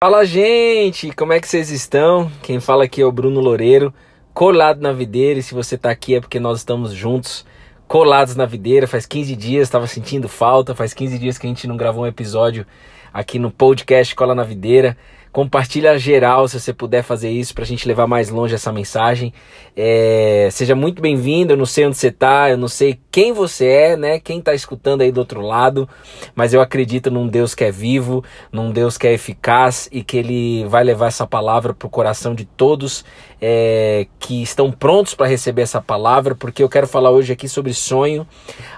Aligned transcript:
Fala 0.00 0.24
gente, 0.24 1.10
como 1.10 1.32
é 1.32 1.40
que 1.40 1.48
vocês 1.48 1.72
estão? 1.72 2.30
Quem 2.40 2.60
fala 2.60 2.84
aqui 2.84 3.02
é 3.02 3.04
o 3.04 3.10
Bruno 3.10 3.40
Loureiro, 3.40 3.92
colado 4.32 4.80
na 4.80 4.92
videira. 4.92 5.40
E 5.40 5.42
se 5.42 5.52
você 5.52 5.76
tá 5.76 5.90
aqui 5.90 6.14
é 6.14 6.20
porque 6.20 6.38
nós 6.38 6.58
estamos 6.58 6.92
juntos, 6.92 7.44
colados 7.88 8.36
na 8.36 8.46
videira. 8.46 8.86
Faz 8.86 9.04
15 9.06 9.34
dias, 9.34 9.66
estava 9.66 9.88
sentindo 9.88 10.28
falta. 10.28 10.72
Faz 10.72 10.94
15 10.94 11.18
dias 11.18 11.36
que 11.36 11.48
a 11.48 11.50
gente 11.50 11.66
não 11.66 11.76
gravou 11.76 12.04
um 12.04 12.06
episódio 12.06 12.64
aqui 13.12 13.40
no 13.40 13.50
podcast 13.50 14.14
Cola 14.14 14.36
na 14.36 14.44
Videira. 14.44 14.96
Compartilha 15.32 15.98
geral 15.98 16.48
se 16.48 16.58
você 16.58 16.72
puder 16.72 17.02
fazer 17.02 17.30
isso 17.30 17.54
para 17.54 17.64
a 17.64 17.66
gente 17.66 17.86
levar 17.86 18.06
mais 18.06 18.28
longe 18.30 18.54
essa 18.54 18.72
mensagem. 18.72 19.32
É, 19.76 20.48
seja 20.50 20.74
muito 20.74 21.00
bem-vindo. 21.00 21.52
Eu 21.52 21.56
não 21.56 21.66
sei 21.66 21.86
onde 21.86 21.96
você 21.96 22.08
está, 22.08 22.50
eu 22.50 22.56
não 22.56 22.68
sei 22.68 22.98
quem 23.10 23.32
você 23.32 23.66
é, 23.66 23.96
né? 23.96 24.20
Quem 24.20 24.38
está 24.38 24.54
escutando 24.54 25.02
aí 25.02 25.12
do 25.12 25.18
outro 25.18 25.40
lado, 25.40 25.88
mas 26.34 26.54
eu 26.54 26.60
acredito 26.60 27.10
num 27.10 27.28
Deus 27.28 27.54
que 27.54 27.64
é 27.64 27.70
vivo, 27.70 28.24
num 28.50 28.72
Deus 28.72 28.96
que 28.96 29.06
é 29.06 29.12
eficaz 29.12 29.88
e 29.92 30.02
que 30.02 30.16
Ele 30.16 30.64
vai 30.66 30.82
levar 30.82 31.08
essa 31.08 31.26
palavra 31.26 31.74
para 31.74 31.86
o 31.86 31.90
coração 31.90 32.34
de 32.34 32.44
todos 32.44 33.04
é, 33.40 34.06
que 34.18 34.42
estão 34.42 34.70
prontos 34.70 35.14
para 35.14 35.26
receber 35.26 35.62
essa 35.62 35.80
palavra, 35.80 36.34
porque 36.34 36.62
eu 36.62 36.68
quero 36.68 36.86
falar 36.86 37.10
hoje 37.10 37.32
aqui 37.32 37.48
sobre 37.48 37.72
sonho, 37.72 38.26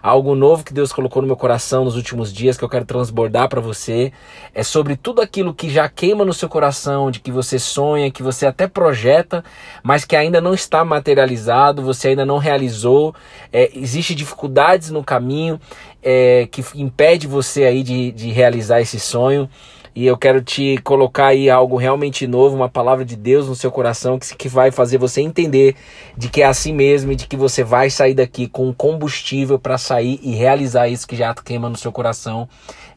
algo 0.03 0.35
novo 0.35 0.65
que 0.65 0.73
Deus 0.73 0.93
colocou 0.93 1.23
no 1.23 1.27
meu 1.27 1.37
coração 1.37 1.85
nos 1.85 1.97
últimos 1.97 2.33
dias 2.33 2.57
que 2.57 2.65
eu 2.65 2.69
quero 2.69 2.85
transbordar 2.85 3.49
para 3.49 3.61
você. 3.61 4.13
É 4.55 4.63
sobre 4.63 4.97
tudo 4.97 5.23
aquilo 5.23 5.55
que 5.55 5.71
já 5.71 5.89
queima 5.89 6.25
no 6.25 6.33
seu 6.41 6.49
coração, 6.49 7.11
de 7.11 7.21
que 7.21 7.31
você 7.31 7.59
sonha, 7.59 8.11
que 8.11 8.23
você 8.23 8.47
até 8.47 8.67
projeta, 8.67 9.45
mas 9.83 10.05
que 10.05 10.17
ainda 10.17 10.41
não 10.41 10.55
está 10.55 10.85
materializado, 10.85 11.83
você 11.83 12.09
ainda 12.09 12.27
não 12.27 12.39
realizou. 12.39 13.15
É, 13.53 13.71
Existem 13.75 14.17
dificuldades 14.17 14.91
no 14.91 15.05
caminho 15.05 15.61
é, 16.03 16.49
que 16.51 16.65
impede 16.75 17.27
você 17.27 17.65
aí 17.65 17.83
de, 17.83 18.13
de 18.13 18.31
realizar 18.31 18.81
esse 18.81 18.99
sonho 18.99 19.49
e 19.95 20.07
eu 20.07 20.17
quero 20.17 20.41
te 20.41 20.79
colocar 20.85 21.27
aí 21.27 21.51
algo 21.51 21.77
realmente 21.77 22.27
novo, 22.27 22.55
uma 22.55 22.69
palavra 22.69 23.05
de 23.05 23.17
Deus 23.17 23.49
no 23.49 23.57
seu 23.57 23.71
coração 23.71 24.19
que, 24.19 24.37
que 24.37 24.49
vai 24.49 24.71
fazer 24.71 24.99
você 24.99 25.21
entender 25.21 25.75
de 26.17 26.29
que 26.29 26.43
é 26.43 26.47
assim 26.47 26.73
mesmo 26.73 27.13
e 27.13 27.17
de 27.17 27.27
que 27.27 27.37
você 27.37 27.65
vai 27.65 27.91
sair 27.91 28.15
daqui 28.15 28.47
com 28.47 28.73
combustível 28.73 29.59
para 29.59 29.77
sair 29.77 30.21
e 30.23 30.33
realizar 30.35 30.89
isso 30.89 31.07
que 31.07 31.17
já 31.17 31.35
queima 31.35 31.69
no 31.69 31.77
seu 31.77 31.91
coração 31.91 32.49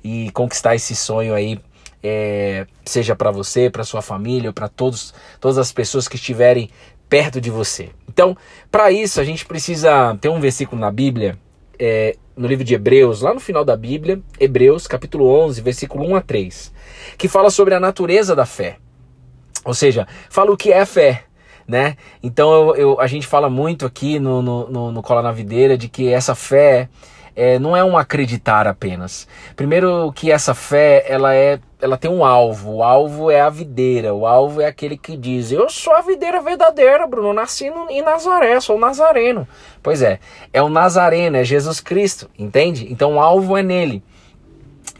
e 0.03 0.29
conquistar 0.31 0.75
esse 0.75 0.95
sonho 0.95 1.33
aí 1.33 1.59
é, 2.03 2.67
seja 2.83 3.15
para 3.15 3.31
você, 3.31 3.69
para 3.69 3.83
sua 3.83 4.01
família, 4.01 4.51
para 4.51 4.67
todos, 4.67 5.13
todas 5.39 5.57
as 5.57 5.71
pessoas 5.71 6.07
que 6.07 6.17
estiverem 6.17 6.69
perto 7.07 7.39
de 7.39 7.49
você. 7.49 7.89
Então, 8.09 8.35
para 8.69 8.91
isso 8.91 9.21
a 9.21 9.23
gente 9.23 9.45
precisa 9.45 10.17
ter 10.19 10.29
um 10.29 10.39
versículo 10.39 10.81
na 10.81 10.91
Bíblia 10.91 11.37
é, 11.79 12.15
no 12.35 12.47
livro 12.47 12.63
de 12.63 12.73
Hebreus, 12.73 13.21
lá 13.21 13.33
no 13.33 13.39
final 13.39 13.63
da 13.63 13.77
Bíblia, 13.77 14.21
Hebreus 14.39 14.87
capítulo 14.87 15.27
11, 15.45 15.61
versículo 15.61 16.03
1 16.05 16.15
a 16.15 16.21
3, 16.21 16.73
que 17.17 17.27
fala 17.27 17.49
sobre 17.49 17.73
a 17.73 17.79
natureza 17.79 18.35
da 18.35 18.45
fé. 18.45 18.77
Ou 19.63 19.73
seja, 19.73 20.07
fala 20.29 20.51
o 20.51 20.57
que 20.57 20.71
é 20.71 20.85
fé, 20.85 21.23
né? 21.67 21.95
Então 22.21 22.51
eu, 22.51 22.75
eu, 22.75 22.99
a 22.99 23.07
gente 23.07 23.25
fala 23.25 23.49
muito 23.49 23.85
aqui 23.85 24.19
no, 24.19 24.41
no, 24.41 24.69
no, 24.69 24.91
no 24.91 25.01
Cola 25.01 25.21
na 25.21 25.31
Videira 25.31 25.77
de 25.77 25.87
que 25.87 26.09
essa 26.09 26.35
fé 26.35 26.89
é, 27.35 27.57
não 27.57 27.75
é 27.75 27.83
um 27.83 27.97
acreditar 27.97 28.67
apenas. 28.67 29.27
Primeiro 29.55 30.11
que 30.13 30.31
essa 30.31 30.53
fé, 30.53 31.05
ela 31.07 31.33
é, 31.33 31.59
ela 31.81 31.97
tem 31.97 32.09
um 32.09 32.23
alvo. 32.23 32.75
O 32.75 32.83
alvo 32.83 33.31
é 33.31 33.41
a 33.41 33.49
videira. 33.49 34.13
O 34.13 34.25
alvo 34.25 34.61
é 34.61 34.65
aquele 34.65 34.97
que 34.97 35.17
diz: 35.17 35.51
"Eu 35.51 35.69
sou 35.69 35.93
a 35.93 36.01
videira 36.01 36.41
verdadeira, 36.41 37.07
Bruno. 37.07 37.33
nasci 37.33 37.69
no, 37.69 37.89
em 37.89 38.01
Nazaré, 38.01 38.59
sou 38.59 38.79
nazareno". 38.79 39.47
Pois 39.81 40.01
é, 40.01 40.19
é 40.51 40.61
o 40.61 40.69
nazareno, 40.69 41.37
é 41.37 41.43
Jesus 41.43 41.79
Cristo, 41.79 42.29
entende? 42.37 42.91
Então 42.91 43.15
o 43.15 43.19
alvo 43.19 43.57
é 43.57 43.63
nele. 43.63 44.03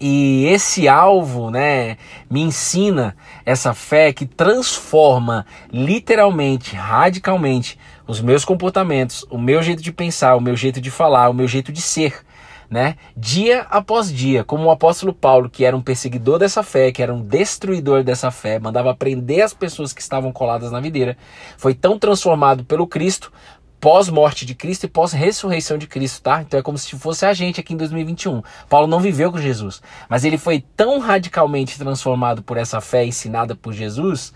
E 0.06 0.48
esse 0.48 0.88
alvo, 0.88 1.50
né, 1.50 1.98
me 2.30 2.42
ensina 2.42 3.16
essa 3.46 3.74
fé 3.74 4.12
que 4.12 4.26
transforma 4.26 5.46
literalmente, 5.72 6.76
radicalmente 6.76 7.80
os 8.08 8.22
meus 8.22 8.44
comportamentos, 8.44 9.26
o 9.30 9.38
meu 9.38 9.62
jeito 9.62 9.82
de 9.82 9.92
pensar, 9.92 10.36
o 10.36 10.42
meu 10.42 10.56
jeito 10.56 10.82
de 10.82 10.92
falar, 10.92 11.30
o 11.30 11.34
meu 11.34 11.48
jeito 11.48 11.72
de 11.72 11.82
ser, 11.82 12.24
né? 12.70 12.96
Dia 13.16 13.68
após 13.70 14.12
dia, 14.12 14.44
como 14.44 14.66
o 14.66 14.72
apóstolo 14.72 15.14
Paulo, 15.14 15.50
que 15.50 15.64
era 15.64 15.76
um 15.76 15.82
perseguidor 15.82 16.40
dessa 16.40 16.64
fé, 16.64 16.92
que 16.92 17.02
era 17.02 17.14
um 17.14 17.22
destruidor 17.22 18.04
dessa 18.04 18.32
fé, 18.32 18.60
mandava 18.60 18.96
prender 18.96 19.42
as 19.42 19.54
pessoas 19.54 19.94
que 19.94 20.02
estavam 20.02 20.32
coladas 20.32 20.72
na 20.72 20.80
videira, 20.80 21.18
foi 21.58 21.74
tão 21.74 21.98
transformado 21.98 22.66
pelo 22.66 22.88
Cristo, 22.88 23.32
pós-morte 23.80 24.46
de 24.46 24.56
Cristo 24.56 24.86
e 24.86 24.90
pós-ressurreição 24.90 25.78
de 25.78 25.88
Cristo, 25.88 26.22
tá? 26.22 26.42
Então 26.42 26.58
é 26.58 26.64
como 26.64 26.78
se 26.78 26.98
fosse 26.98 27.26
a 27.26 27.34
gente 27.34 27.60
aqui 27.60 27.74
em 27.74 27.78
2021. 27.78 28.42
Paulo 28.70 28.88
não 28.88 29.02
viveu 29.02 29.30
com 29.30 29.38
Jesus, 29.38 29.82
mas 30.08 30.24
ele 30.24 30.38
foi 30.38 30.64
tão 30.76 31.00
radicalmente 31.00 31.78
transformado 31.78 32.42
por 32.42 32.56
essa 32.56 32.80
fé 32.80 33.06
ensinada 33.06 33.56
por 33.56 33.74
Jesus 33.74 34.34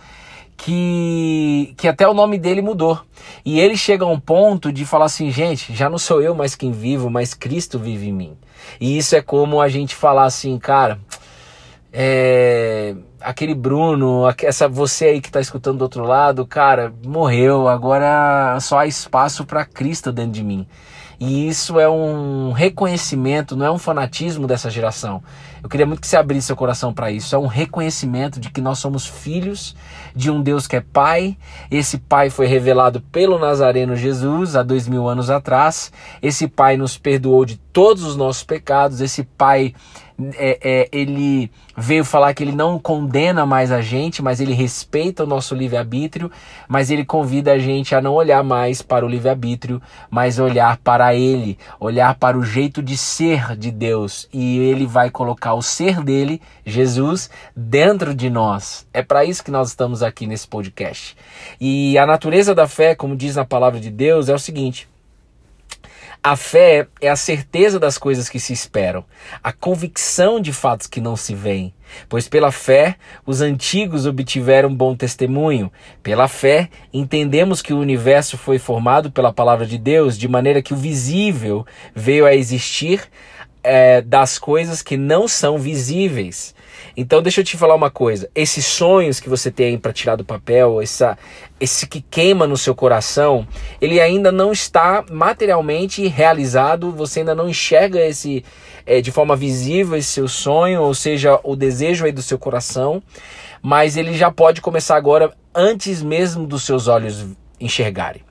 que, 0.58 1.74
que 1.78 1.88
até 1.88 2.08
o 2.08 2.14
nome 2.14 2.40
dele 2.40 2.62
mudou. 2.62 3.00
E 3.46 3.60
ele 3.60 3.78
chega 3.78 4.04
a 4.04 4.08
um 4.08 4.20
ponto 4.20 4.72
de 4.74 4.86
falar 4.86 5.06
assim, 5.06 5.30
gente, 5.32 5.74
já 5.74 5.90
não 5.90 6.00
sou 6.00 6.22
eu 6.22 6.34
mais 6.34 6.56
quem 6.56 6.72
vivo, 6.72 7.10
mas 7.10 7.34
Cristo 7.34 7.78
vive 7.78 8.10
em 8.10 8.14
mim. 8.14 8.38
E 8.82 8.98
isso 8.98 9.16
é 9.16 9.22
como 9.22 9.62
a 9.62 9.70
gente 9.70 9.96
falar 9.96 10.26
assim, 10.26 10.58
cara, 10.58 11.00
é, 11.94 12.96
aquele 13.22 13.54
Bruno, 13.54 14.24
essa 14.44 14.68
você 14.68 15.06
aí 15.06 15.22
que 15.22 15.30
está 15.30 15.40
escutando 15.40 15.78
do 15.78 15.84
outro 15.84 16.04
lado, 16.04 16.46
cara, 16.46 16.94
morreu, 17.06 17.68
agora 17.68 18.58
só 18.60 18.80
há 18.80 18.88
espaço 18.88 19.46
para 19.46 19.64
Cristo 19.64 20.12
dentro 20.12 20.32
de 20.32 20.44
mim. 20.44 20.68
E 21.20 21.48
isso 21.48 21.80
é 21.80 21.90
um 21.90 22.52
reconhecimento, 22.52 23.56
não 23.56 23.66
é 23.66 23.72
um 23.72 23.80
fanatismo 23.80 24.46
dessa 24.46 24.70
geração. 24.70 25.24
Eu 25.62 25.70
queria 25.70 25.86
muito 25.86 26.02
que 26.02 26.08
você 26.08 26.18
abrisse 26.18 26.48
seu 26.48 26.56
coração 26.56 26.94
para 26.94 27.12
isso. 27.12 27.36
É 27.36 27.38
um 27.38 27.48
reconhecimento 27.48 28.40
de 28.40 28.50
que 28.50 28.62
nós 28.62 28.80
somos 28.80 29.06
filhos 29.06 29.76
de 30.16 30.30
um 30.32 30.42
Deus 30.42 30.68
que 30.68 30.76
é 30.76 30.82
Pai. 30.82 31.38
Esse 31.70 31.98
Pai 31.98 32.30
foi 32.30 32.46
revelado 32.46 33.02
pelo 33.02 33.40
Nazareno 33.40 33.96
Jesus 33.96 34.56
há 34.56 34.64
dois 34.64 34.88
mil 34.88 35.08
anos 35.08 35.30
atrás. 35.30 35.92
Esse 36.22 36.48
Pai 36.48 36.78
nos 36.78 36.98
perdoou 36.98 37.46
de 37.46 37.58
todos 37.78 38.02
os 38.02 38.16
nossos 38.16 38.42
pecados. 38.42 39.02
Esse 39.02 39.22
Pai 39.22 39.72
é, 40.36 40.58
é, 40.64 40.90
ele 40.92 41.52
veio 41.78 42.04
falar 42.04 42.34
que 42.34 42.44
ele 42.44 42.52
não 42.52 42.80
condena 42.80 43.46
mais 43.46 43.72
a 43.72 43.82
gente, 43.82 44.20
mas 44.20 44.42
ele 44.42 44.52
respeita 44.52 45.24
o 45.24 45.28
nosso 45.28 45.54
livre-arbítrio, 45.54 46.32
mas 46.68 46.90
ele 46.90 47.06
convida 47.06 47.52
a 47.52 47.60
gente 47.60 47.94
a 47.94 48.02
não 48.02 48.16
olhar 48.16 48.44
mais 48.44 48.82
para 48.82 49.06
o 49.06 49.08
livre-arbítrio, 49.08 49.80
mas 50.10 50.40
olhar 50.40 50.78
para 50.78 51.14
ele, 51.14 51.56
olhar 51.80 52.16
para 52.16 52.36
o 52.36 52.44
jeito 52.44 52.82
de 52.82 52.98
ser 52.98 53.56
de 53.56 53.70
Deus. 53.70 54.28
E 54.34 54.58
ele 54.58 54.88
vai 54.88 55.12
colocar 55.12 55.54
o 55.54 55.62
ser 55.62 56.02
dele, 56.04 56.42
Jesus, 56.66 57.30
dentro 57.56 58.16
de 58.16 58.28
nós. 58.28 58.88
É 58.92 59.04
para 59.04 59.24
isso 59.24 59.44
que 59.44 59.52
nós 59.52 59.70
estamos 59.70 60.02
aqui 60.02 60.26
nesse 60.26 60.48
podcast. 60.48 61.16
E 61.62 61.96
a 61.96 62.08
natureza 62.08 62.56
da 62.56 62.68
fé, 62.68 62.96
como 62.96 63.16
diz 63.16 63.36
na 63.36 63.46
palavra 63.46 63.80
de 63.80 63.92
Deus, 63.92 64.30
é 64.30 64.34
o 64.34 64.40
seguinte. 64.40 64.90
A 66.24 66.36
fé 66.36 66.88
é 67.00 67.10
a 67.10 67.16
certeza 67.16 67.80
das 67.80 67.98
coisas 67.98 68.28
que 68.28 68.40
se 68.40 68.52
esperam, 68.52 69.06
a 69.44 69.54
convicção 69.54 70.40
de 70.42 70.52
fatos 70.52 70.88
que 70.88 71.00
não 71.00 71.16
se 71.16 71.34
veem. 71.34 71.74
Pois 72.10 72.28
pela 72.28 72.52
fé 72.52 72.96
os 73.26 73.40
antigos 73.40 74.06
obtiveram 74.06 74.74
bom 74.74 74.96
testemunho. 74.96 75.72
Pela 76.04 76.28
fé 76.28 76.70
entendemos 76.94 77.62
que 77.62 77.74
o 77.74 77.80
universo 77.80 78.38
foi 78.38 78.60
formado 78.60 79.12
pela 79.12 79.32
palavra 79.32 79.66
de 79.66 79.78
Deus, 79.78 80.18
de 80.18 80.28
maneira 80.28 80.62
que 80.62 80.74
o 80.74 80.78
visível 80.78 81.66
veio 81.96 82.26
a 82.26 82.36
existir 82.36 83.08
é, 83.64 84.02
das 84.02 84.38
coisas 84.38 84.82
que 84.82 84.98
não 84.98 85.28
são 85.28 85.58
visíveis. 85.58 86.54
Então 86.96 87.22
deixa 87.22 87.42
eu 87.42 87.46
te 87.46 87.58
falar 87.58 87.76
uma 87.76 87.90
coisa, 87.90 88.30
esses 88.34 88.66
sonhos 88.66 89.20
que 89.20 89.30
você 89.30 89.52
tem 89.52 89.78
para 89.78 89.94
tirar 89.94 90.16
do 90.16 90.26
papel, 90.26 90.82
essa, 90.82 91.18
esse 91.60 91.88
que 91.88 92.02
queima 92.02 92.48
no 92.48 92.58
seu 92.58 92.74
coração, 92.74 93.48
ele 93.80 94.00
ainda 94.00 94.32
não 94.32 94.52
está 94.52 95.04
materialmente 95.10 96.08
realizado, 96.08 96.92
você 96.92 97.20
ainda 97.20 97.36
não 97.36 97.50
enxerga 97.50 98.00
esse 98.06 98.44
é, 98.86 99.02
de 99.02 99.12
forma 99.12 99.36
visível 99.36 99.98
esse 99.98 100.10
seu 100.10 100.28
sonho, 100.28 100.82
ou 100.82 100.94
seja, 100.94 101.40
o 101.44 101.56
desejo 101.56 102.06
aí 102.06 102.12
do 102.12 102.22
seu 102.22 102.40
coração, 102.40 103.02
mas 103.62 103.98
ele 103.98 104.14
já 104.14 104.32
pode 104.32 104.62
começar 104.62 104.96
agora 104.96 105.34
antes 105.54 106.02
mesmo 106.02 106.48
dos 106.48 106.64
seus 106.64 106.88
olhos 106.88 107.26
enxergarem. 107.60 108.27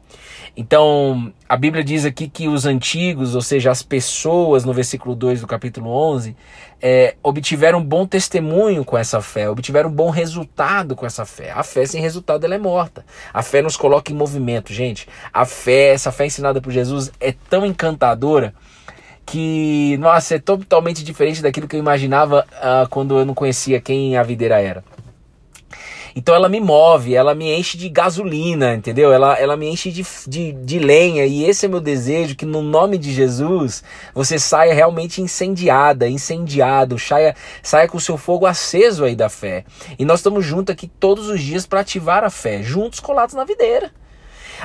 Então, 0.57 1.35
a 1.47 1.55
Bíblia 1.55 1.85
diz 1.85 2.07
aqui 2.07 2.29
que 2.29 2.49
os 2.49 2.65
antigos, 2.65 3.35
ou 3.35 3.43
seja, 3.43 3.71
as 3.71 3.83
pessoas, 3.83 4.65
no 4.65 4.73
versículo 4.73 5.15
2 5.15 5.43
do 5.43 5.47
capítulo 5.47 5.91
11, 5.91 6.35
é, 6.81 7.15
obtiveram 7.23 7.85
bom 7.85 8.07
testemunho 8.07 8.83
com 8.83 8.97
essa 8.97 9.21
fé, 9.21 9.51
obtiveram 9.51 9.91
bom 9.91 10.09
resultado 10.09 10.97
com 10.97 11.05
essa 11.05 11.27
fé. 11.27 11.51
A 11.51 11.63
fé 11.63 11.85
sem 11.85 12.01
resultado 12.01 12.45
ela 12.45 12.55
é 12.55 12.59
morta. 12.59 13.05
A 13.35 13.43
fé 13.43 13.61
nos 13.61 13.77
coloca 13.77 14.11
em 14.11 14.15
movimento, 14.15 14.73
gente. 14.73 15.07
A 15.31 15.45
fé, 15.45 15.89
essa 15.89 16.11
fé 16.11 16.25
ensinada 16.25 16.59
por 16.59 16.73
Jesus 16.73 17.13
é 17.21 17.35
tão 17.51 17.67
encantadora 17.67 18.55
que, 19.27 19.99
nossa, 19.99 20.37
é 20.37 20.39
totalmente 20.39 21.05
diferente 21.05 21.43
daquilo 21.43 21.69
que 21.69 21.77
eu 21.77 21.81
imaginava 21.81 22.47
uh, 22.53 22.89
quando 22.89 23.19
eu 23.19 23.27
não 23.27 23.35
conhecia 23.35 23.79
quem 23.79 24.17
a 24.17 24.23
videira 24.23 24.59
era. 24.59 24.83
Então 26.19 26.35
ela 26.35 26.49
me 26.49 26.61
move, 26.61 27.15
ela 27.15 27.35
me 27.35 27.55
enche 27.55 27.77
de 27.77 27.91
gasolina, 27.91 28.75
entendeu? 28.75 29.13
Ela, 29.13 29.35
ela 29.35 29.55
me 29.55 29.69
enche 29.69 29.93
de, 29.93 30.03
de, 30.27 30.53
de 30.53 30.79
lenha. 30.79 31.27
E 31.27 31.45
esse 31.45 31.67
é 31.67 31.69
meu 31.69 31.79
desejo: 31.79 32.35
que 32.35 32.47
no 32.47 32.63
nome 32.63 32.97
de 32.97 33.13
Jesus 33.13 33.85
você 34.15 34.39
saia 34.39 34.73
realmente 34.73 35.21
incendiada, 35.21 36.09
incendiado, 36.09 36.99
saia, 36.99 37.37
saia 37.63 37.87
com 37.87 37.99
o 37.99 38.01
seu 38.01 38.17
fogo 38.17 38.47
aceso 38.47 39.05
aí 39.05 39.15
da 39.15 39.29
fé. 39.29 39.67
E 39.99 40.07
nós 40.07 40.21
estamos 40.21 40.43
juntos 40.43 40.73
aqui 40.73 40.87
todos 40.87 41.29
os 41.29 41.39
dias 41.39 41.67
para 41.67 41.81
ativar 41.81 42.25
a 42.25 42.31
fé, 42.31 42.63
juntos 42.63 42.99
colados 42.99 43.35
na 43.35 43.45
videira. 43.45 43.93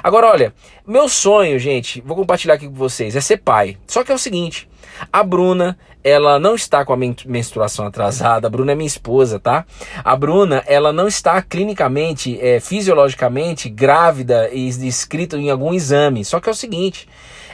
Agora, 0.01 0.27
olha, 0.27 0.53
meu 0.87 1.09
sonho, 1.09 1.59
gente, 1.59 1.99
vou 1.99 2.15
compartilhar 2.15 2.53
aqui 2.53 2.65
com 2.65 2.73
vocês, 2.73 3.13
é 3.13 3.19
ser 3.19 3.37
pai. 3.37 3.77
Só 3.85 4.05
que 4.05 4.11
é 4.13 4.15
o 4.15 4.17
seguinte, 4.17 4.69
a 5.11 5.21
Bruna, 5.21 5.77
ela 6.03 6.39
não 6.39 6.55
está 6.55 6.83
com 6.83 6.93
a 6.93 6.97
menstruação 6.97 7.85
atrasada. 7.85 8.47
A 8.47 8.49
Bruna 8.49 8.71
é 8.71 8.75
minha 8.75 8.87
esposa, 8.87 9.39
tá? 9.39 9.65
A 10.03 10.15
Bruna, 10.15 10.63
ela 10.65 10.91
não 10.91 11.07
está 11.07 11.41
clinicamente, 11.41 12.39
é, 12.41 12.59
fisiologicamente 12.59 13.69
grávida 13.69 14.49
e 14.51 14.67
escrita 14.87 15.37
em 15.37 15.49
algum 15.49 15.73
exame. 15.73 16.25
Só 16.25 16.39
que 16.39 16.49
é 16.49 16.51
o 16.51 16.55
seguinte, 16.55 17.07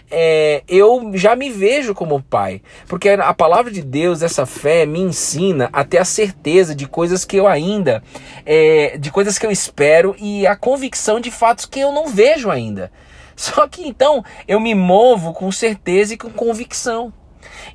é, 0.09 0.63
eu 0.67 1.11
já 1.15 1.35
me 1.35 1.49
vejo 1.49 1.93
como 1.93 2.21
pai, 2.21 2.61
porque 2.87 3.09
a 3.09 3.33
palavra 3.33 3.71
de 3.71 3.81
Deus, 3.81 4.21
essa 4.21 4.45
fé, 4.45 4.85
me 4.85 4.99
ensina 4.99 5.69
a 5.73 5.83
ter 5.83 5.97
a 5.97 6.05
certeza 6.05 6.73
de 6.73 6.87
coisas 6.87 7.25
que 7.25 7.35
eu 7.35 7.47
ainda, 7.47 8.01
é, 8.45 8.97
de 8.97 9.11
coisas 9.11 9.37
que 9.37 9.45
eu 9.45 9.51
espero 9.51 10.15
e 10.17 10.47
a 10.47 10.55
convicção 10.55 11.19
de 11.19 11.29
fatos 11.29 11.65
que 11.65 11.79
eu 11.79 11.91
não 11.91 12.07
vejo 12.07 12.49
ainda. 12.49 12.91
Só 13.35 13.67
que 13.67 13.85
então 13.87 14.23
eu 14.47 14.59
me 14.59 14.73
movo 14.73 15.33
com 15.33 15.51
certeza 15.51 16.13
e 16.13 16.17
com 16.17 16.29
convicção. 16.29 17.13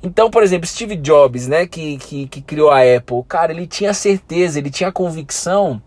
Então, 0.01 0.29
por 0.29 0.43
exemplo, 0.43 0.67
Steve 0.67 0.95
Jobs, 0.95 1.47
né, 1.47 1.65
que, 1.65 1.97
que, 1.97 2.27
que 2.27 2.41
criou 2.41 2.71
a 2.71 2.79
Apple, 2.79 3.23
cara, 3.27 3.51
ele 3.51 3.67
tinha 3.67 3.93
certeza, 3.93 4.59
ele 4.59 4.69
tinha 4.69 4.91
convicção 4.91 5.81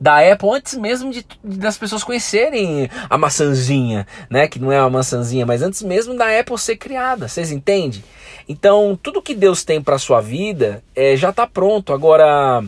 da 0.00 0.18
Apple 0.20 0.50
antes 0.50 0.74
mesmo 0.74 1.10
de, 1.10 1.24
das 1.42 1.76
pessoas 1.76 2.02
conhecerem 2.02 2.88
a 3.08 3.18
maçãzinha, 3.18 4.06
né? 4.30 4.48
Que 4.48 4.58
não 4.58 4.72
é 4.72 4.80
uma 4.80 4.90
maçãzinha, 4.90 5.44
mas 5.46 5.62
antes 5.62 5.82
mesmo 5.82 6.16
da 6.16 6.38
Apple 6.38 6.58
ser 6.58 6.76
criada. 6.76 7.28
Vocês 7.28 7.50
entendem? 7.50 8.02
Então, 8.48 8.98
tudo 9.02 9.22
que 9.22 9.34
Deus 9.34 9.64
tem 9.64 9.80
para 9.82 9.98
sua 9.98 10.20
vida 10.20 10.82
é, 10.94 11.16
já 11.16 11.30
está 11.30 11.46
pronto. 11.46 11.92
Agora, 11.92 12.64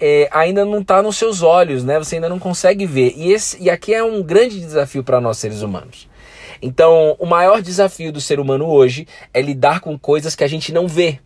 é, 0.00 0.28
ainda 0.32 0.64
não 0.64 0.80
está 0.80 1.02
nos 1.02 1.16
seus 1.16 1.42
olhos, 1.42 1.84
né? 1.84 1.98
Você 1.98 2.16
ainda 2.16 2.28
não 2.28 2.38
consegue 2.38 2.86
ver. 2.86 3.14
E, 3.16 3.32
esse, 3.32 3.62
e 3.62 3.70
aqui 3.70 3.94
é 3.94 4.02
um 4.02 4.22
grande 4.22 4.58
desafio 4.58 5.04
para 5.04 5.20
nós 5.20 5.38
seres 5.38 5.62
humanos. 5.62 6.08
Então, 6.62 7.16
o 7.18 7.26
maior 7.26 7.62
desafio 7.62 8.12
do 8.12 8.20
ser 8.20 8.38
humano 8.38 8.66
hoje 8.66 9.06
é 9.32 9.40
lidar 9.40 9.80
com 9.80 9.98
coisas 9.98 10.34
que 10.34 10.44
a 10.44 10.48
gente 10.48 10.72
não 10.72 10.86
vê. 10.86 11.20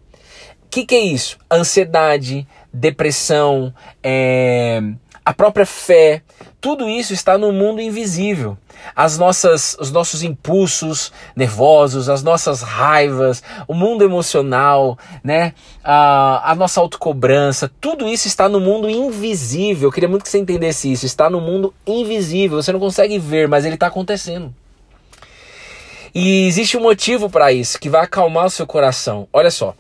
O 0.65 0.69
que, 0.71 0.85
que 0.85 0.95
é 0.95 1.01
isso? 1.01 1.39
Ansiedade, 1.51 2.47
depressão, 2.73 3.73
é, 4.03 4.83
a 5.25 5.33
própria 5.33 5.65
fé, 5.65 6.23
tudo 6.61 6.89
isso 6.89 7.15
está 7.15 7.39
no 7.39 7.51
mundo 7.51 7.81
invisível. 7.81 8.59
As 8.95 9.17
nossas, 9.17 9.75
os 9.81 9.91
nossos 9.91 10.23
impulsos 10.23 11.11
nervosos, 11.35 12.11
as 12.11 12.23
nossas 12.23 12.61
raivas, 12.61 13.43
o 13.67 13.73
mundo 13.73 14.05
emocional, 14.05 14.99
né? 15.23 15.55
A, 15.83 16.51
a 16.51 16.55
nossa 16.55 16.81
autocobrança, 16.81 17.71
tudo 17.81 18.07
isso 18.07 18.29
está 18.29 18.49
no 18.51 18.61
mundo 18.61 18.91
invisível. 18.91 19.89
Eu 19.89 19.93
queria 19.93 20.09
muito 20.09 20.25
que 20.25 20.29
você 20.29 20.39
entendesse 20.39 20.93
isso. 20.93 21.07
Está 21.07 21.31
no 21.31 21.41
mundo 21.41 21.73
invisível. 21.87 22.63
Você 22.63 22.73
não 22.73 22.81
consegue 22.81 23.19
ver, 23.19 23.49
mas 23.49 23.65
ele 23.65 23.77
está 23.77 23.87
acontecendo. 23.87 24.55
E 26.14 26.46
existe 26.46 26.76
um 26.76 26.81
motivo 26.81 27.28
para 27.28 27.52
isso 27.52 27.78
que 27.78 27.90
vai 27.90 28.05
acalmar 28.05 28.46
o 28.46 28.50
seu 28.50 28.66
coração. 28.66 29.26
Olha 29.32 29.50
só. 29.50 29.75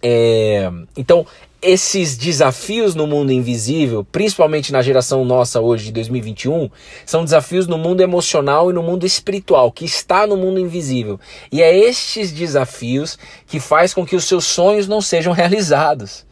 É, 0.00 0.70
então, 0.96 1.26
esses 1.60 2.16
desafios 2.16 2.94
no 2.94 3.06
mundo 3.06 3.32
invisível, 3.32 4.04
principalmente 4.04 4.70
na 4.70 4.82
geração 4.82 5.24
nossa 5.24 5.60
hoje 5.60 5.86
de 5.86 5.92
2021, 5.92 6.70
são 7.06 7.24
desafios 7.24 7.66
no 7.66 7.78
mundo 7.78 8.02
emocional 8.02 8.70
e 8.70 8.74
no 8.74 8.82
mundo 8.82 9.06
espiritual, 9.06 9.72
que 9.72 9.86
está 9.86 10.26
no 10.26 10.36
mundo 10.36 10.60
invisível. 10.60 11.18
E 11.50 11.62
é 11.62 11.74
estes 11.74 12.30
desafios 12.30 13.18
que 13.46 13.58
faz 13.58 13.94
com 13.94 14.04
que 14.04 14.14
os 14.14 14.24
seus 14.24 14.44
sonhos 14.44 14.86
não 14.86 15.00
sejam 15.00 15.32
realizados. 15.34 16.26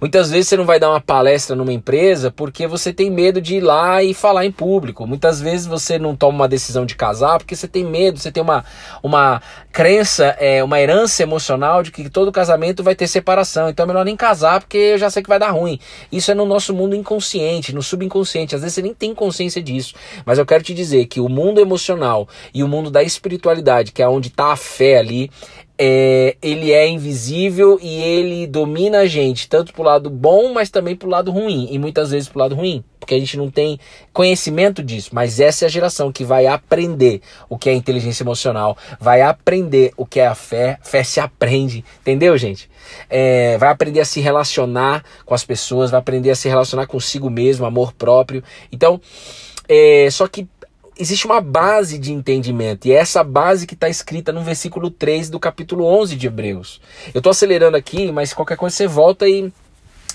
Muitas 0.00 0.30
vezes 0.30 0.48
você 0.48 0.56
não 0.56 0.64
vai 0.64 0.78
dar 0.78 0.90
uma 0.90 1.00
palestra 1.00 1.54
numa 1.56 1.72
empresa 1.72 2.30
porque 2.30 2.66
você 2.66 2.92
tem 2.92 3.10
medo 3.10 3.40
de 3.40 3.56
ir 3.56 3.60
lá 3.60 4.02
e 4.02 4.14
falar 4.14 4.44
em 4.44 4.52
público. 4.52 5.06
Muitas 5.06 5.40
vezes 5.40 5.66
você 5.66 5.98
não 5.98 6.16
toma 6.16 6.34
uma 6.34 6.48
decisão 6.48 6.84
de 6.86 6.94
casar 6.94 7.38
porque 7.38 7.56
você 7.56 7.68
tem 7.68 7.84
medo, 7.84 8.18
você 8.18 8.30
tem 8.30 8.42
uma, 8.42 8.64
uma 9.02 9.42
crença, 9.72 10.36
é, 10.38 10.62
uma 10.62 10.80
herança 10.80 11.22
emocional 11.22 11.82
de 11.82 11.90
que 11.90 12.08
todo 12.08 12.30
casamento 12.32 12.82
vai 12.82 12.94
ter 12.94 13.06
separação. 13.06 13.68
Então 13.68 13.84
é 13.84 13.86
melhor 13.86 14.04
nem 14.04 14.16
casar 14.16 14.60
porque 14.60 14.78
eu 14.78 14.98
já 14.98 15.10
sei 15.10 15.22
que 15.22 15.28
vai 15.28 15.38
dar 15.38 15.50
ruim. 15.50 15.78
Isso 16.10 16.30
é 16.30 16.34
no 16.34 16.46
nosso 16.46 16.74
mundo 16.74 16.94
inconsciente, 16.94 17.74
no 17.74 17.82
subconsciente. 17.82 18.54
Às 18.54 18.62
vezes 18.62 18.74
você 18.74 18.82
nem 18.82 18.94
tem 18.94 19.14
consciência 19.14 19.62
disso. 19.62 19.94
Mas 20.24 20.38
eu 20.38 20.46
quero 20.46 20.62
te 20.62 20.74
dizer 20.74 21.06
que 21.06 21.20
o 21.20 21.28
mundo 21.28 21.60
emocional 21.60 22.28
e 22.52 22.62
o 22.62 22.68
mundo 22.68 22.90
da 22.90 23.02
espiritualidade, 23.02 23.92
que 23.92 24.02
é 24.02 24.08
onde 24.08 24.28
está 24.28 24.52
a 24.52 24.56
fé 24.56 24.98
ali, 24.98 25.30
é, 25.76 26.36
ele 26.40 26.72
é 26.72 26.86
invisível 26.86 27.78
e 27.82 28.00
ele 28.00 28.46
domina 28.46 28.98
a 28.98 29.06
gente, 29.06 29.48
tanto 29.48 29.72
pro 29.72 29.82
lado 29.82 30.08
bom, 30.08 30.52
mas 30.52 30.70
também 30.70 30.94
pro 30.94 31.08
lado 31.08 31.32
ruim, 31.32 31.68
e 31.70 31.78
muitas 31.78 32.10
vezes 32.10 32.28
pro 32.28 32.38
lado 32.38 32.54
ruim, 32.54 32.84
porque 33.00 33.14
a 33.14 33.18
gente 33.18 33.36
não 33.36 33.50
tem 33.50 33.78
conhecimento 34.12 34.82
disso. 34.82 35.10
Mas 35.12 35.40
essa 35.40 35.64
é 35.64 35.66
a 35.66 35.70
geração 35.70 36.12
que 36.12 36.24
vai 36.24 36.46
aprender 36.46 37.20
o 37.48 37.58
que 37.58 37.68
é 37.68 37.72
inteligência 37.72 38.22
emocional, 38.22 38.76
vai 39.00 39.20
aprender 39.20 39.92
o 39.96 40.06
que 40.06 40.20
é 40.20 40.26
a 40.26 40.34
fé. 40.34 40.78
Fé 40.82 41.02
se 41.02 41.18
aprende, 41.18 41.84
entendeu, 42.00 42.38
gente? 42.38 42.70
É, 43.10 43.58
vai 43.58 43.70
aprender 43.70 44.00
a 44.00 44.04
se 44.04 44.20
relacionar 44.20 45.04
com 45.26 45.34
as 45.34 45.44
pessoas, 45.44 45.90
vai 45.90 45.98
aprender 45.98 46.30
a 46.30 46.36
se 46.36 46.48
relacionar 46.48 46.86
consigo 46.86 47.28
mesmo, 47.28 47.66
amor 47.66 47.92
próprio. 47.92 48.44
Então, 48.70 49.00
é, 49.68 50.08
só 50.10 50.28
que 50.28 50.46
existe 50.98 51.26
uma 51.26 51.40
base 51.40 51.98
de 51.98 52.12
entendimento, 52.12 52.86
e 52.86 52.92
é 52.92 52.96
essa 52.96 53.24
base 53.24 53.66
que 53.66 53.74
está 53.74 53.88
escrita 53.88 54.32
no 54.32 54.42
versículo 54.42 54.90
3 54.90 55.30
do 55.30 55.40
capítulo 55.40 55.84
11 55.84 56.16
de 56.16 56.26
Hebreus. 56.26 56.80
Eu 57.12 57.18
estou 57.18 57.30
acelerando 57.30 57.76
aqui, 57.76 58.10
mas 58.12 58.32
qualquer 58.32 58.56
coisa 58.56 58.76
você 58.76 58.86
volta 58.86 59.28
e, 59.28 59.52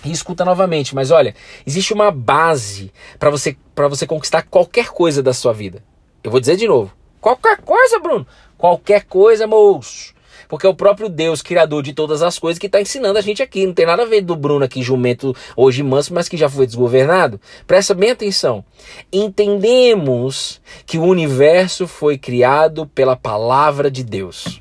e 0.03 0.11
escuta 0.11 0.45
novamente. 0.45 0.95
Mas 0.95 1.11
olha, 1.11 1.35
existe 1.65 1.93
uma 1.93 2.11
base 2.11 2.91
para 3.17 3.29
você, 3.29 3.57
você 3.89 4.07
conquistar 4.07 4.43
qualquer 4.43 4.89
coisa 4.89 5.21
da 5.21 5.33
sua 5.33 5.53
vida. 5.53 5.83
Eu 6.23 6.31
vou 6.31 6.39
dizer 6.39 6.55
de 6.55 6.67
novo: 6.67 6.93
qualquer 7.19 7.57
coisa, 7.57 7.99
Bruno. 7.99 8.25
Qualquer 8.57 9.05
coisa, 9.05 9.47
moço. 9.47 10.13
Porque 10.49 10.65
é 10.65 10.69
o 10.69 10.73
próprio 10.73 11.07
Deus, 11.07 11.43
criador 11.43 11.83
de 11.83 11.93
todas 11.93 12.23
as 12.23 12.39
coisas, 12.39 12.57
que 12.57 12.65
está 12.65 12.81
ensinando 12.81 13.19
a 13.19 13.21
gente 13.21 13.43
aqui. 13.43 13.67
Não 13.67 13.73
tem 13.73 13.85
nada 13.85 14.01
a 14.01 14.05
ver 14.05 14.21
do 14.21 14.35
Bruno 14.35 14.65
aqui, 14.65 14.81
jumento, 14.81 15.33
hoje 15.55 15.83
manso, 15.83 16.11
mas 16.11 16.27
que 16.27 16.35
já 16.35 16.49
foi 16.49 16.65
desgovernado. 16.65 17.39
Presta 17.67 17.93
bem 17.93 18.09
atenção. 18.09 18.65
Entendemos 19.13 20.59
que 20.87 20.97
o 20.97 21.03
universo 21.03 21.87
foi 21.87 22.17
criado 22.17 22.87
pela 22.87 23.15
palavra 23.15 23.89
de 23.89 24.03
Deus. 24.03 24.59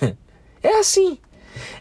É 0.62 0.78
assim. 0.78 1.18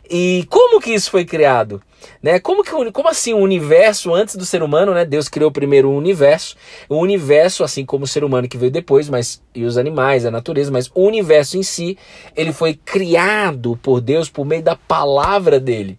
E 0.10 0.46
como 0.50 0.82
que 0.82 0.94
isso 0.94 1.10
foi 1.10 1.24
criado? 1.24 1.82
Né? 2.22 2.40
Como, 2.40 2.64
que, 2.64 2.92
como 2.92 3.10
assim 3.10 3.34
o 3.34 3.38
universo 3.38 4.14
antes 4.14 4.36
do 4.36 4.46
ser 4.46 4.64
humano, 4.64 4.94
né? 4.94 5.06
Deus 5.06 5.28
criou 5.28 5.52
primeiro 5.52 5.90
o 5.90 5.98
universo. 5.98 6.56
O 6.88 6.98
universo, 6.98 7.64
assim 7.64 7.86
como 7.86 8.06
o 8.06 8.08
ser 8.08 8.24
humano 8.24 8.48
que 8.48 8.58
veio 8.58 8.72
depois, 8.72 9.10
mas 9.10 9.42
e 9.54 9.64
os 9.64 9.78
animais, 9.78 10.26
a 10.26 10.32
natureza, 10.32 10.72
mas 10.72 10.90
o 10.94 11.06
universo 11.06 11.58
em 11.58 11.64
si, 11.64 11.98
ele 12.36 12.54
foi 12.54 12.74
criado 12.74 13.78
por 13.82 14.02
Deus 14.02 14.30
por 14.30 14.46
meio 14.46 14.64
da 14.64 14.76
palavra 14.76 15.60
dele. 15.60 15.98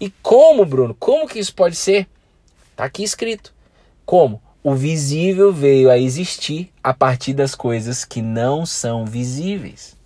E 0.00 0.10
como, 0.22 0.64
Bruno? 0.64 0.94
Como 0.98 1.28
que 1.28 1.38
isso 1.38 1.54
pode 1.54 1.76
ser? 1.76 2.06
Tá 2.74 2.84
aqui 2.84 3.02
escrito. 3.02 3.52
Como? 4.04 4.40
O 4.62 4.74
visível 4.74 5.52
veio 5.52 5.90
a 5.90 5.98
existir 5.98 6.70
a 6.82 6.92
partir 6.92 7.32
das 7.32 7.54
coisas 7.54 8.04
que 8.04 8.20
não 8.20 8.66
são 8.66 9.04
visíveis. 9.04 9.97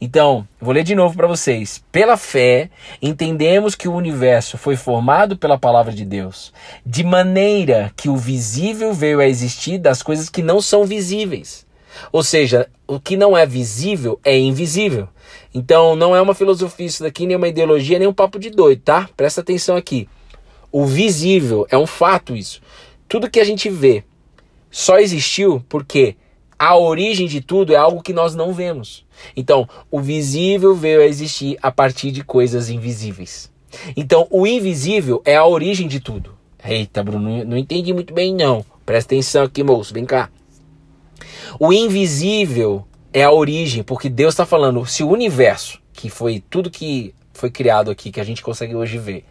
Então, 0.00 0.46
vou 0.60 0.72
ler 0.72 0.84
de 0.84 0.94
novo 0.94 1.16
para 1.16 1.26
vocês. 1.26 1.82
Pela 1.92 2.16
fé, 2.16 2.70
entendemos 3.00 3.74
que 3.74 3.88
o 3.88 3.94
universo 3.94 4.58
foi 4.58 4.76
formado 4.76 5.36
pela 5.36 5.58
palavra 5.58 5.92
de 5.92 6.04
Deus, 6.04 6.52
de 6.84 7.04
maneira 7.04 7.92
que 7.96 8.08
o 8.08 8.16
visível 8.16 8.92
veio 8.92 9.20
a 9.20 9.26
existir 9.26 9.78
das 9.78 10.02
coisas 10.02 10.28
que 10.28 10.42
não 10.42 10.60
são 10.60 10.84
visíveis. 10.84 11.66
Ou 12.10 12.22
seja, 12.22 12.68
o 12.86 12.98
que 12.98 13.16
não 13.16 13.36
é 13.36 13.46
visível 13.46 14.18
é 14.24 14.38
invisível. 14.38 15.08
Então, 15.54 15.94
não 15.94 16.16
é 16.16 16.20
uma 16.20 16.34
filosofia 16.34 16.86
isso 16.86 17.02
daqui, 17.02 17.26
nem 17.26 17.36
uma 17.36 17.48
ideologia, 17.48 17.98
nem 17.98 18.08
um 18.08 18.14
papo 18.14 18.38
de 18.38 18.50
doido, 18.50 18.80
tá? 18.82 19.08
Presta 19.16 19.40
atenção 19.40 19.76
aqui. 19.76 20.08
O 20.70 20.86
visível 20.86 21.66
é 21.70 21.76
um 21.76 21.86
fato 21.86 22.34
isso. 22.34 22.62
Tudo 23.06 23.30
que 23.30 23.40
a 23.40 23.44
gente 23.44 23.68
vê 23.68 24.04
só 24.70 24.98
existiu 24.98 25.62
porque 25.68 26.16
a 26.58 26.76
origem 26.76 27.26
de 27.26 27.40
tudo 27.40 27.74
é 27.74 27.76
algo 27.76 28.02
que 28.02 28.12
nós 28.12 28.34
não 28.34 28.54
vemos. 28.54 29.04
Então, 29.36 29.68
o 29.90 30.00
visível 30.00 30.74
veio 30.74 31.00
a 31.00 31.06
existir 31.06 31.58
a 31.62 31.70
partir 31.70 32.10
de 32.10 32.24
coisas 32.24 32.68
invisíveis. 32.68 33.50
Então, 33.96 34.26
o 34.30 34.46
invisível 34.46 35.22
é 35.24 35.36
a 35.36 35.46
origem 35.46 35.88
de 35.88 36.00
tudo. 36.00 36.34
Eita, 36.64 37.02
Bruno, 37.02 37.44
não 37.44 37.56
entendi 37.56 37.92
muito 37.92 38.14
bem 38.14 38.34
não. 38.34 38.64
Presta 38.86 39.14
atenção 39.14 39.44
aqui, 39.44 39.62
moço, 39.62 39.92
vem 39.92 40.04
cá. 40.04 40.30
O 41.58 41.72
invisível 41.72 42.86
é 43.12 43.24
a 43.24 43.32
origem, 43.32 43.82
porque 43.82 44.08
Deus 44.08 44.34
está 44.34 44.46
falando, 44.46 44.86
se 44.86 45.02
o 45.02 45.08
universo, 45.08 45.80
que 45.92 46.08
foi 46.08 46.42
tudo 46.48 46.70
que 46.70 47.14
foi 47.32 47.50
criado 47.50 47.90
aqui, 47.90 48.10
que 48.10 48.20
a 48.20 48.24
gente 48.24 48.42
consegue 48.42 48.74
hoje 48.74 48.98
ver, 48.98 49.24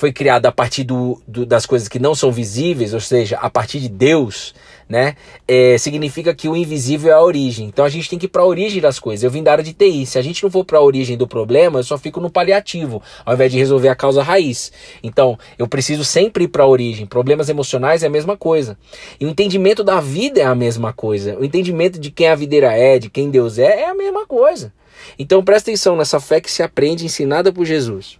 foi 0.00 0.12
criado 0.14 0.46
a 0.46 0.52
partir 0.52 0.82
do, 0.82 1.20
do, 1.28 1.44
das 1.44 1.66
coisas 1.66 1.86
que 1.86 1.98
não 1.98 2.14
são 2.14 2.32
visíveis, 2.32 2.94
ou 2.94 3.00
seja, 3.00 3.36
a 3.36 3.50
partir 3.50 3.78
de 3.80 3.88
Deus, 3.90 4.54
né? 4.88 5.14
É, 5.46 5.76
significa 5.76 6.34
que 6.34 6.48
o 6.48 6.56
invisível 6.56 7.10
é 7.10 7.14
a 7.14 7.20
origem. 7.20 7.66
Então 7.66 7.84
a 7.84 7.88
gente 7.90 8.08
tem 8.08 8.18
que 8.18 8.24
ir 8.24 8.30
para 8.30 8.40
a 8.40 8.46
origem 8.46 8.80
das 8.80 8.98
coisas. 8.98 9.22
Eu 9.22 9.30
vim 9.30 9.42
da 9.42 9.52
área 9.52 9.62
de 9.62 9.74
TI. 9.74 10.06
Se 10.06 10.18
a 10.18 10.22
gente 10.22 10.42
não 10.42 10.50
for 10.50 10.64
para 10.64 10.78
a 10.78 10.82
origem 10.82 11.18
do 11.18 11.28
problema, 11.28 11.80
eu 11.80 11.84
só 11.84 11.98
fico 11.98 12.18
no 12.18 12.30
paliativo, 12.30 13.02
ao 13.26 13.34
invés 13.34 13.52
de 13.52 13.58
resolver 13.58 13.88
a 13.90 13.94
causa 13.94 14.22
raiz. 14.22 14.72
Então 15.02 15.38
eu 15.58 15.68
preciso 15.68 16.02
sempre 16.02 16.44
ir 16.44 16.48
para 16.48 16.62
a 16.62 16.66
origem. 16.66 17.04
Problemas 17.04 17.50
emocionais 17.50 18.02
é 18.02 18.06
a 18.06 18.10
mesma 18.10 18.38
coisa. 18.38 18.78
E 19.20 19.26
o 19.26 19.28
entendimento 19.28 19.84
da 19.84 20.00
vida 20.00 20.40
é 20.40 20.44
a 20.44 20.54
mesma 20.54 20.94
coisa. 20.94 21.36
O 21.38 21.44
entendimento 21.44 22.00
de 22.00 22.10
quem 22.10 22.28
a 22.28 22.34
videira 22.34 22.72
é, 22.72 22.98
de 22.98 23.10
quem 23.10 23.28
Deus 23.28 23.58
é, 23.58 23.82
é 23.82 23.90
a 23.90 23.94
mesma 23.94 24.26
coisa. 24.26 24.72
Então 25.18 25.44
presta 25.44 25.70
atenção 25.70 25.94
nessa 25.94 26.18
fé 26.18 26.40
que 26.40 26.50
se 26.50 26.62
aprende 26.62 27.04
ensinada 27.04 27.52
por 27.52 27.66
Jesus. 27.66 28.19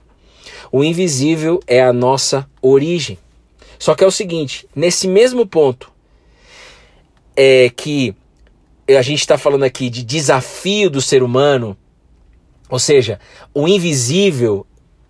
O 0.72 0.84
invisível 0.84 1.60
é 1.66 1.82
a 1.82 1.92
nossa 1.92 2.48
origem. 2.62 3.18
Só 3.78 3.94
que 3.94 4.04
é 4.04 4.06
o 4.06 4.10
seguinte, 4.10 4.66
nesse 4.74 5.08
mesmo 5.08 5.46
ponto, 5.46 5.90
é 7.34 7.70
que 7.70 8.14
a 8.88 9.02
gente 9.02 9.20
está 9.20 9.38
falando 9.38 9.64
aqui 9.64 9.88
de 9.88 10.02
desafio 10.02 10.90
do 10.90 11.00
ser 11.00 11.22
humano, 11.22 11.76
ou 12.68 12.78
seja, 12.78 13.18
o 13.54 13.66
invisível 13.66 14.66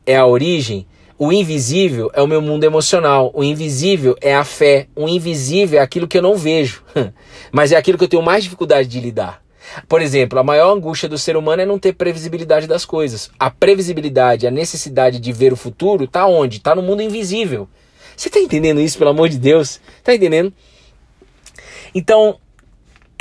é 0.07 0.17
a 0.17 0.27
origem, 0.27 0.87
o 1.19 1.33
invisível 1.33 2.11
é 2.15 2.23
o 2.23 2.27
meu 2.27 2.41
mundo 2.41 2.65
emocional, 2.65 3.31
o 3.35 3.45
invisível 3.45 4.17
é 4.21 4.35
a 4.35 4.45
fé, 4.45 4.87
o 4.95 5.09
invisível 5.09 5.79
é 5.79 5.83
aquilo 5.83 6.09
que 6.09 6.19
eu 6.19 6.23
não 6.23 6.37
vejo, 6.37 6.83
mas 7.53 7.73
é 7.73 7.77
aquilo 7.77 7.99
que 7.99 8.05
eu 8.05 8.09
tenho 8.09 8.23
mais 8.23 8.45
dificuldade 8.45 8.89
de 8.89 9.01
lidar. 9.01 9.43
Por 9.89 10.03
exemplo, 10.03 10.39
a 10.39 10.43
maior 10.43 10.77
angústia 10.77 11.09
do 11.09 11.19
ser 11.19 11.37
humano 11.37 11.63
é 11.63 11.67
não 11.67 11.79
ter 11.79 11.93
previsibilidade 11.93 12.67
das 12.67 12.85
coisas. 12.85 13.31
A 13.39 13.51
previsibilidade, 13.51 14.47
a 14.47 14.51
necessidade 14.51 15.19
de 15.19 15.33
ver 15.33 15.53
o 15.53 15.57
futuro, 15.57 16.05
está 16.05 16.27
onde? 16.27 16.59
Está 16.59 16.75
no 16.75 16.83
mundo 16.83 17.03
invisível. 17.03 17.69
Você 18.17 18.29
está 18.29 18.39
entendendo 18.39 18.81
isso, 18.81 18.99
pelo 18.99 19.11
amor 19.11 19.29
de 19.29 19.39
Deus? 19.39 19.81
Está 19.99 20.15
entendendo? 20.15 20.53
Então, 21.95 22.39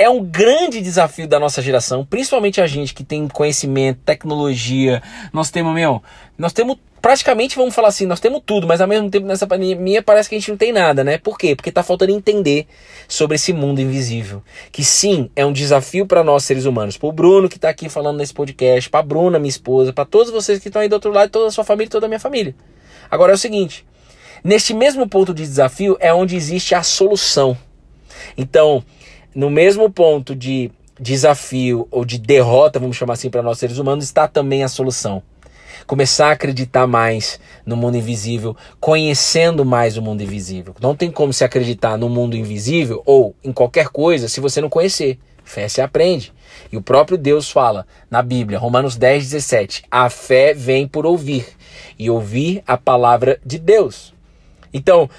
é 0.00 0.08
um 0.08 0.24
grande 0.24 0.80
desafio 0.80 1.28
da 1.28 1.38
nossa 1.38 1.60
geração, 1.60 2.06
principalmente 2.06 2.58
a 2.58 2.66
gente 2.66 2.94
que 2.94 3.04
tem 3.04 3.28
conhecimento, 3.28 4.00
tecnologia. 4.02 5.02
Nós 5.30 5.50
temos, 5.50 5.74
meu, 5.74 6.02
nós 6.38 6.54
temos 6.54 6.78
praticamente, 7.02 7.54
vamos 7.54 7.74
falar 7.74 7.88
assim, 7.88 8.06
nós 8.06 8.18
temos 8.18 8.40
tudo, 8.46 8.66
mas 8.66 8.80
ao 8.80 8.88
mesmo 8.88 9.10
tempo 9.10 9.26
nessa 9.26 9.46
pandemia 9.46 10.02
parece 10.02 10.30
que 10.30 10.34
a 10.34 10.38
gente 10.38 10.50
não 10.50 10.56
tem 10.56 10.72
nada, 10.72 11.04
né? 11.04 11.18
Por 11.18 11.36
quê? 11.36 11.54
Porque 11.54 11.70
tá 11.70 11.82
faltando 11.82 12.12
entender 12.12 12.66
sobre 13.06 13.34
esse 13.34 13.52
mundo 13.52 13.78
invisível. 13.78 14.42
Que 14.72 14.82
sim, 14.82 15.28
é 15.36 15.44
um 15.44 15.52
desafio 15.52 16.06
para 16.06 16.24
nós 16.24 16.44
seres 16.44 16.64
humanos. 16.64 16.96
Para 16.96 17.08
o 17.10 17.12
Bruno 17.12 17.46
que 17.46 17.58
tá 17.58 17.68
aqui 17.68 17.90
falando 17.90 18.16
nesse 18.16 18.32
podcast, 18.32 18.88
para 18.88 19.02
Bruna, 19.02 19.38
minha 19.38 19.50
esposa, 19.50 19.92
para 19.92 20.06
todos 20.06 20.32
vocês 20.32 20.60
que 20.60 20.68
estão 20.68 20.80
aí 20.80 20.88
do 20.88 20.94
outro 20.94 21.12
lado, 21.12 21.28
toda 21.28 21.48
a 21.48 21.50
sua 21.50 21.62
família, 21.62 21.90
toda 21.90 22.06
a 22.06 22.08
minha 22.08 22.20
família. 22.20 22.54
Agora 23.10 23.32
é 23.32 23.34
o 23.34 23.38
seguinte, 23.38 23.84
neste 24.42 24.72
mesmo 24.72 25.06
ponto 25.06 25.34
de 25.34 25.42
desafio 25.42 25.98
é 26.00 26.10
onde 26.14 26.36
existe 26.36 26.74
a 26.74 26.82
solução. 26.82 27.54
Então, 28.34 28.82
no 29.34 29.50
mesmo 29.50 29.90
ponto 29.90 30.34
de 30.34 30.70
desafio 30.98 31.88
ou 31.90 32.04
de 32.04 32.18
derrota, 32.18 32.78
vamos 32.78 32.96
chamar 32.96 33.14
assim 33.14 33.30
para 33.30 33.42
nós 33.42 33.58
seres 33.58 33.78
humanos, 33.78 34.04
está 34.04 34.28
também 34.28 34.62
a 34.62 34.68
solução. 34.68 35.22
Começar 35.86 36.28
a 36.28 36.32
acreditar 36.32 36.86
mais 36.86 37.40
no 37.64 37.76
mundo 37.76 37.96
invisível, 37.96 38.56
conhecendo 38.78 39.64
mais 39.64 39.96
o 39.96 40.02
mundo 40.02 40.22
invisível. 40.22 40.74
Não 40.80 40.94
tem 40.94 41.10
como 41.10 41.32
se 41.32 41.42
acreditar 41.42 41.96
no 41.96 42.08
mundo 42.08 42.36
invisível 42.36 43.02
ou 43.06 43.34
em 43.42 43.52
qualquer 43.52 43.88
coisa 43.88 44.28
se 44.28 44.40
você 44.40 44.60
não 44.60 44.68
conhecer. 44.68 45.18
Fé 45.42 45.68
se 45.68 45.80
aprende. 45.80 46.32
E 46.70 46.76
o 46.76 46.82
próprio 46.82 47.18
Deus 47.18 47.50
fala 47.50 47.86
na 48.10 48.22
Bíblia, 48.22 48.58
Romanos 48.58 48.94
10, 48.94 49.30
17: 49.30 49.84
a 49.90 50.08
fé 50.10 50.54
vem 50.54 50.86
por 50.86 51.06
ouvir, 51.06 51.46
e 51.98 52.08
ouvir 52.10 52.62
a 52.66 52.76
palavra 52.76 53.40
de 53.44 53.58
Deus. 53.58 54.14
Então, 54.72 55.10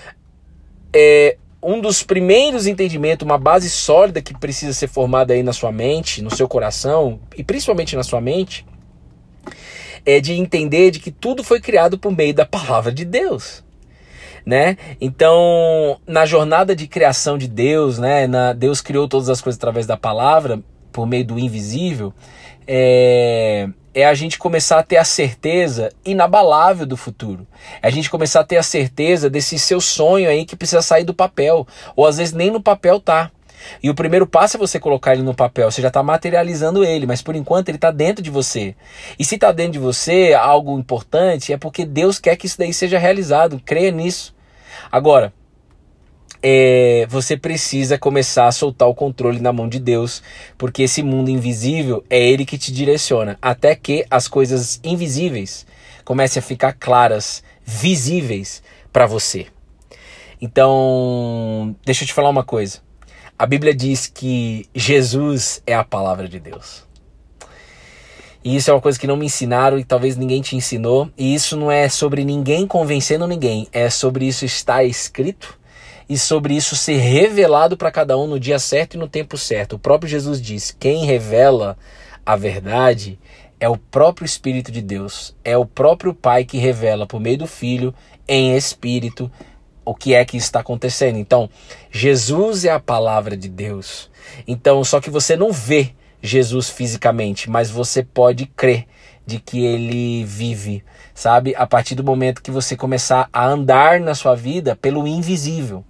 é, 0.93 1.37
um 1.63 1.79
dos 1.79 2.01
primeiros 2.01 2.65
entendimentos, 2.65 3.25
uma 3.25 3.37
base 3.37 3.69
sólida 3.69 4.21
que 4.21 4.37
precisa 4.37 4.73
ser 4.73 4.87
formada 4.87 5.33
aí 5.33 5.43
na 5.43 5.53
sua 5.53 5.71
mente, 5.71 6.21
no 6.21 6.35
seu 6.35 6.47
coração 6.47 7.19
e 7.37 7.43
principalmente 7.43 7.95
na 7.95 8.03
sua 8.03 8.19
mente, 8.19 8.65
é 10.05 10.19
de 10.19 10.33
entender 10.33 10.91
de 10.91 10.99
que 10.99 11.11
tudo 11.11 11.43
foi 11.43 11.61
criado 11.61 11.97
por 11.97 12.15
meio 12.15 12.33
da 12.33 12.45
palavra 12.45 12.91
de 12.91 13.05
Deus. 13.05 13.63
Né? 14.43 14.75
Então, 14.99 15.99
na 16.07 16.25
jornada 16.25 16.75
de 16.75 16.87
criação 16.87 17.37
de 17.37 17.47
Deus, 17.47 17.99
né, 17.99 18.25
na, 18.25 18.53
Deus 18.53 18.81
criou 18.81 19.07
todas 19.07 19.29
as 19.29 19.39
coisas 19.39 19.59
através 19.59 19.85
da 19.85 19.95
palavra, 19.95 20.59
por 20.91 21.05
meio 21.05 21.23
do 21.23 21.37
invisível, 21.37 22.11
é, 22.67 23.69
é 23.93 24.05
a 24.05 24.13
gente 24.13 24.37
começar 24.37 24.79
a 24.79 24.83
ter 24.83 24.97
a 24.97 25.03
certeza 25.03 25.91
inabalável 26.05 26.85
do 26.85 26.95
futuro. 26.95 27.45
É 27.81 27.87
a 27.87 27.91
gente 27.91 28.09
começar 28.09 28.39
a 28.39 28.43
ter 28.43 28.57
a 28.57 28.63
certeza 28.63 29.29
desse 29.29 29.59
seu 29.59 29.81
sonho 29.81 30.29
aí 30.29 30.45
que 30.45 30.55
precisa 30.55 30.81
sair 30.81 31.03
do 31.03 31.13
papel, 31.13 31.67
ou 31.95 32.05
às 32.05 32.17
vezes 32.17 32.33
nem 32.33 32.49
no 32.49 32.61
papel 32.61 32.99
tá. 32.99 33.31
E 33.81 33.89
o 33.89 33.95
primeiro 33.95 34.25
passo 34.25 34.57
é 34.57 34.59
você 34.59 34.79
colocar 34.79 35.13
ele 35.13 35.21
no 35.21 35.35
papel, 35.35 35.69
você 35.69 35.81
já 35.81 35.89
está 35.89 36.01
materializando 36.01 36.83
ele, 36.83 37.05
mas 37.05 37.21
por 37.21 37.35
enquanto 37.35 37.69
ele 37.69 37.77
está 37.77 37.91
dentro 37.91 38.23
de 38.23 38.29
você. 38.29 38.75
E 39.19 39.25
se 39.25 39.35
está 39.35 39.51
dentro 39.51 39.73
de 39.73 39.79
você 39.79 40.33
algo 40.33 40.79
importante, 40.79 41.53
é 41.53 41.57
porque 41.57 41.85
Deus 41.85 42.17
quer 42.19 42.35
que 42.35 42.47
isso 42.47 42.57
daí 42.57 42.73
seja 42.73 42.97
realizado, 42.97 43.61
creia 43.63 43.91
nisso. 43.91 44.33
Agora, 44.91 45.33
é, 46.43 47.05
você 47.09 47.37
precisa 47.37 47.97
começar 47.97 48.47
a 48.47 48.51
soltar 48.51 48.87
o 48.87 48.95
controle 48.95 49.39
na 49.39 49.53
mão 49.53 49.69
de 49.69 49.79
Deus, 49.79 50.23
porque 50.57 50.83
esse 50.83 51.03
mundo 51.03 51.29
invisível 51.29 52.03
é 52.09 52.19
Ele 52.19 52.45
que 52.45 52.57
te 52.57 52.71
direciona, 52.71 53.37
até 53.41 53.75
que 53.75 54.05
as 54.09 54.27
coisas 54.27 54.79
invisíveis 54.83 55.65
comecem 56.03 56.39
a 56.39 56.43
ficar 56.43 56.73
claras, 56.73 57.43
visíveis 57.63 58.63
para 58.91 59.05
você. 59.05 59.47
Então, 60.41 61.75
deixa 61.85 62.03
eu 62.03 62.07
te 62.07 62.13
falar 62.13 62.29
uma 62.29 62.43
coisa. 62.43 62.79
A 63.37 63.45
Bíblia 63.45 63.73
diz 63.73 64.07
que 64.07 64.65
Jesus 64.73 65.61
é 65.65 65.75
a 65.75 65.83
palavra 65.83 66.27
de 66.27 66.39
Deus. 66.39 66.83
E 68.43 68.55
isso 68.55 68.71
é 68.71 68.73
uma 68.73 68.81
coisa 68.81 68.99
que 68.99 69.05
não 69.05 69.15
me 69.15 69.27
ensinaram 69.27 69.77
e 69.77 69.83
talvez 69.83 70.17
ninguém 70.17 70.41
te 70.41 70.55
ensinou. 70.55 71.11
E 71.15 71.35
isso 71.35 71.55
não 71.55 71.71
é 71.71 71.87
sobre 71.87 72.25
ninguém 72.25 72.65
convencendo 72.65 73.27
ninguém, 73.27 73.67
é 73.71 73.87
sobre 73.87 74.25
isso 74.27 74.45
estar 74.45 74.83
escrito 74.83 75.60
e 76.11 76.17
sobre 76.17 76.53
isso 76.53 76.75
ser 76.75 76.97
revelado 76.97 77.77
para 77.77 77.89
cada 77.89 78.17
um 78.17 78.27
no 78.27 78.37
dia 78.37 78.59
certo 78.59 78.95
e 78.95 78.97
no 78.97 79.07
tempo 79.07 79.37
certo. 79.37 79.77
O 79.77 79.79
próprio 79.79 80.09
Jesus 80.09 80.41
diz: 80.41 80.75
quem 80.77 81.05
revela 81.05 81.77
a 82.25 82.35
verdade 82.35 83.17
é 83.61 83.69
o 83.69 83.77
próprio 83.77 84.25
Espírito 84.25 84.73
de 84.73 84.81
Deus, 84.81 85.33
é 85.41 85.55
o 85.55 85.65
próprio 85.65 86.13
Pai 86.13 86.43
que 86.43 86.57
revela 86.57 87.07
por 87.07 87.21
meio 87.21 87.37
do 87.37 87.47
Filho 87.47 87.95
em 88.27 88.57
espírito 88.57 89.31
o 89.85 89.95
que 89.95 90.13
é 90.13 90.25
que 90.25 90.35
está 90.35 90.59
acontecendo. 90.59 91.17
Então, 91.17 91.49
Jesus 91.89 92.65
é 92.65 92.71
a 92.71 92.79
palavra 92.79 93.37
de 93.37 93.47
Deus. 93.47 94.09
Então, 94.45 94.83
só 94.83 94.99
que 94.99 95.09
você 95.09 95.37
não 95.37 95.49
vê 95.53 95.91
Jesus 96.21 96.69
fisicamente, 96.69 97.49
mas 97.49 97.69
você 97.69 98.03
pode 98.03 98.47
crer 98.47 98.85
de 99.25 99.39
que 99.39 99.63
ele 99.63 100.25
vive, 100.25 100.83
sabe? 101.13 101.55
A 101.55 101.65
partir 101.65 101.95
do 101.95 102.03
momento 102.03 102.41
que 102.41 102.51
você 102.51 102.75
começar 102.75 103.29
a 103.31 103.47
andar 103.47 104.01
na 104.01 104.13
sua 104.13 104.35
vida 104.35 104.75
pelo 104.75 105.07
invisível. 105.07 105.85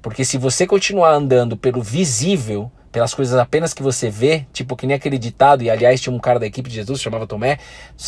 Porque 0.00 0.24
se 0.24 0.38
você 0.38 0.66
continuar 0.66 1.12
andando 1.12 1.56
pelo 1.56 1.82
visível, 1.82 2.70
pelas 2.90 3.14
coisas 3.14 3.38
apenas 3.38 3.74
que 3.74 3.82
você 3.82 4.08
vê, 4.08 4.46
tipo 4.52 4.76
que 4.76 4.86
nem 4.86 4.96
aquele 4.96 5.18
ditado, 5.18 5.62
e 5.62 5.70
aliás 5.70 6.00
tinha 6.00 6.14
um 6.14 6.18
cara 6.18 6.38
da 6.38 6.46
equipe 6.46 6.68
de 6.68 6.76
Jesus, 6.76 7.00
chamava 7.00 7.26
Tomé, 7.26 7.58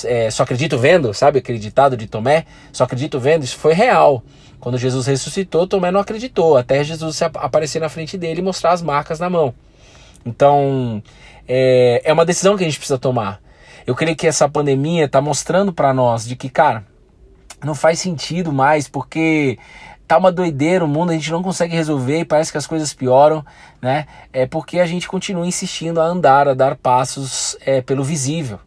é, 0.04 0.30
só 0.30 0.42
acredito 0.42 0.78
vendo, 0.78 1.12
sabe 1.12 1.38
aquele 1.38 1.58
ditado 1.58 1.96
de 1.96 2.06
Tomé? 2.06 2.46
Só 2.72 2.84
acredito 2.84 3.18
vendo, 3.18 3.44
isso 3.44 3.56
foi 3.56 3.74
real. 3.74 4.22
Quando 4.58 4.78
Jesus 4.78 5.06
ressuscitou, 5.06 5.66
Tomé 5.66 5.90
não 5.90 6.00
acreditou, 6.00 6.56
até 6.56 6.82
Jesus 6.84 7.20
aparecer 7.22 7.80
na 7.80 7.88
frente 7.88 8.16
dele 8.16 8.40
e 8.40 8.44
mostrar 8.44 8.72
as 8.72 8.82
marcas 8.82 9.18
na 9.18 9.28
mão. 9.28 9.54
Então, 10.24 11.02
é, 11.48 12.02
é 12.04 12.12
uma 12.12 12.24
decisão 12.24 12.56
que 12.56 12.62
a 12.62 12.66
gente 12.66 12.78
precisa 12.78 12.98
tomar. 12.98 13.40
Eu 13.86 13.94
creio 13.94 14.16
que 14.16 14.26
essa 14.26 14.48
pandemia 14.48 15.06
está 15.06 15.20
mostrando 15.20 15.72
para 15.72 15.92
nós 15.94 16.26
de 16.26 16.36
que, 16.36 16.48
cara, 16.48 16.84
não 17.64 17.74
faz 17.74 17.98
sentido 17.98 18.52
mais, 18.52 18.86
porque 18.86 19.58
tá 20.10 20.18
uma 20.18 20.32
doideira 20.32 20.84
o 20.84 20.88
mundo, 20.88 21.10
a 21.10 21.14
gente 21.14 21.30
não 21.30 21.40
consegue 21.40 21.76
resolver 21.76 22.18
e 22.18 22.24
parece 22.24 22.50
que 22.50 22.58
as 22.58 22.66
coisas 22.66 22.92
pioram, 22.92 23.46
né? 23.80 24.06
É 24.32 24.44
porque 24.44 24.80
a 24.80 24.86
gente 24.86 25.06
continua 25.06 25.46
insistindo 25.46 26.00
a 26.00 26.04
andar, 26.04 26.48
a 26.48 26.54
dar 26.54 26.74
passos 26.74 27.56
é, 27.60 27.80
pelo 27.80 28.02
visível. 28.02 28.58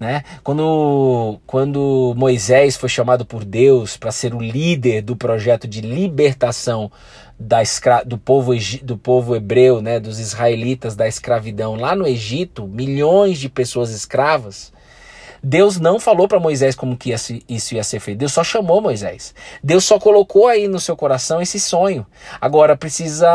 Né? 0.00 0.24
Quando, 0.42 1.38
quando 1.46 2.14
Moisés 2.16 2.76
foi 2.76 2.88
chamado 2.88 3.24
por 3.24 3.44
Deus 3.44 3.96
para 3.96 4.10
ser 4.10 4.34
o 4.34 4.40
líder 4.40 5.02
do 5.02 5.16
projeto 5.16 5.66
de 5.68 5.80
libertação 5.80 6.90
da 7.38 7.62
escra 7.62 8.04
do, 8.04 8.18
povo, 8.18 8.52
do 8.82 8.96
povo 8.96 9.36
hebreu, 9.36 9.80
né? 9.80 10.00
dos 10.00 10.18
israelitas 10.18 10.96
da 10.96 11.06
escravidão 11.06 11.76
lá 11.76 11.94
no 11.94 12.06
Egito, 12.06 12.66
milhões 12.66 13.38
de 13.38 13.48
pessoas 13.48 13.90
escravas, 13.90 14.72
Deus 15.42 15.78
não 15.78 16.00
falou 16.00 16.26
para 16.26 16.40
Moisés 16.40 16.74
como 16.74 16.96
que 16.96 17.12
isso 17.48 17.74
ia 17.74 17.84
ser 17.84 18.00
feito. 18.00 18.18
Deus 18.18 18.32
só 18.32 18.42
chamou 18.42 18.80
Moisés. 18.80 19.34
Deus 19.62 19.84
só 19.84 19.98
colocou 19.98 20.46
aí 20.46 20.68
no 20.68 20.80
seu 20.80 20.96
coração 20.96 21.40
esse 21.40 21.60
sonho. 21.60 22.06
Agora 22.40 22.76
precisa 22.76 23.28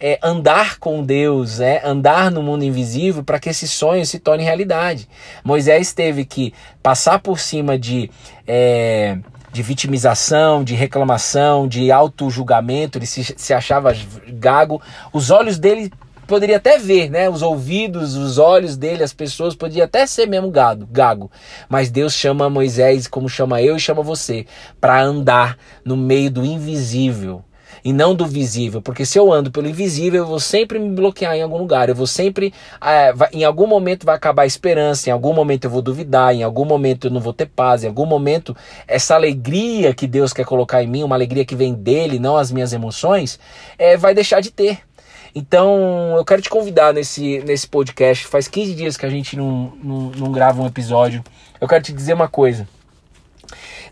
é, 0.00 0.18
andar 0.22 0.78
com 0.78 1.02
Deus, 1.02 1.60
é, 1.60 1.82
andar 1.84 2.30
no 2.30 2.42
mundo 2.42 2.64
invisível 2.64 3.22
para 3.22 3.38
que 3.38 3.50
esse 3.50 3.68
sonho 3.68 4.04
se 4.06 4.18
torne 4.18 4.44
realidade. 4.44 5.08
Moisés 5.44 5.92
teve 5.92 6.24
que 6.24 6.54
passar 6.82 7.18
por 7.18 7.38
cima 7.38 7.78
de 7.78 8.10
é, 8.46 9.18
de 9.50 9.62
vitimização, 9.62 10.62
de 10.62 10.74
reclamação, 10.74 11.66
de 11.66 11.90
auto-julgamento, 11.90 12.98
ele 12.98 13.06
se, 13.06 13.34
se 13.36 13.54
achava 13.54 13.92
gago. 14.28 14.80
Os 15.12 15.30
olhos 15.30 15.58
dele 15.58 15.90
poderia 16.28 16.58
até 16.58 16.78
ver, 16.78 17.10
né? 17.10 17.28
Os 17.28 17.42
ouvidos, 17.42 18.14
os 18.14 18.38
olhos 18.38 18.76
dele, 18.76 19.02
as 19.02 19.14
pessoas, 19.14 19.56
podia 19.56 19.84
até 19.84 20.06
ser 20.06 20.28
mesmo 20.28 20.50
gado, 20.50 20.86
gago. 20.86 21.30
Mas 21.68 21.90
Deus 21.90 22.12
chama 22.12 22.50
Moisés, 22.50 23.08
como 23.08 23.28
chama 23.28 23.62
eu 23.62 23.76
e 23.76 23.80
chama 23.80 24.02
você, 24.02 24.46
para 24.80 25.02
andar 25.02 25.56
no 25.84 25.96
meio 25.96 26.30
do 26.30 26.44
invisível 26.44 27.42
e 27.84 27.92
não 27.92 28.14
do 28.14 28.26
visível, 28.26 28.82
porque 28.82 29.06
se 29.06 29.18
eu 29.18 29.32
ando 29.32 29.50
pelo 29.50 29.68
invisível, 29.68 30.22
eu 30.22 30.26
vou 30.26 30.40
sempre 30.40 30.78
me 30.78 30.90
bloquear 30.90 31.36
em 31.36 31.42
algum 31.42 31.56
lugar, 31.56 31.88
eu 31.88 31.94
vou 31.94 32.08
sempre, 32.08 32.52
é, 32.80 33.12
vai, 33.12 33.28
em 33.32 33.44
algum 33.44 33.66
momento 33.66 34.04
vai 34.04 34.16
acabar 34.16 34.42
a 34.42 34.46
esperança, 34.46 35.08
em 35.08 35.12
algum 35.12 35.32
momento 35.32 35.64
eu 35.64 35.70
vou 35.70 35.80
duvidar, 35.80 36.34
em 36.34 36.42
algum 36.42 36.64
momento 36.64 37.06
eu 37.06 37.10
não 37.10 37.20
vou 37.20 37.32
ter 37.32 37.46
paz, 37.46 37.84
em 37.84 37.86
algum 37.86 38.04
momento 38.04 38.56
essa 38.86 39.14
alegria 39.14 39.94
que 39.94 40.08
Deus 40.08 40.32
quer 40.32 40.44
colocar 40.44 40.82
em 40.82 40.88
mim, 40.88 41.04
uma 41.04 41.14
alegria 41.14 41.44
que 41.44 41.54
vem 41.54 41.72
dele, 41.72 42.18
não 42.18 42.36
as 42.36 42.50
minhas 42.50 42.72
emoções, 42.72 43.38
é, 43.78 43.96
vai 43.96 44.12
deixar 44.12 44.40
de 44.40 44.50
ter. 44.50 44.87
Então, 45.34 46.14
eu 46.16 46.24
quero 46.24 46.42
te 46.42 46.50
convidar 46.50 46.92
nesse, 46.92 47.40
nesse 47.40 47.66
podcast. 47.66 48.26
Faz 48.26 48.48
15 48.48 48.74
dias 48.74 48.96
que 48.96 49.06
a 49.06 49.10
gente 49.10 49.36
não, 49.36 49.72
não, 49.82 49.98
não 50.10 50.32
grava 50.32 50.62
um 50.62 50.66
episódio. 50.66 51.22
Eu 51.60 51.68
quero 51.68 51.82
te 51.82 51.92
dizer 51.92 52.14
uma 52.14 52.28
coisa. 52.28 52.68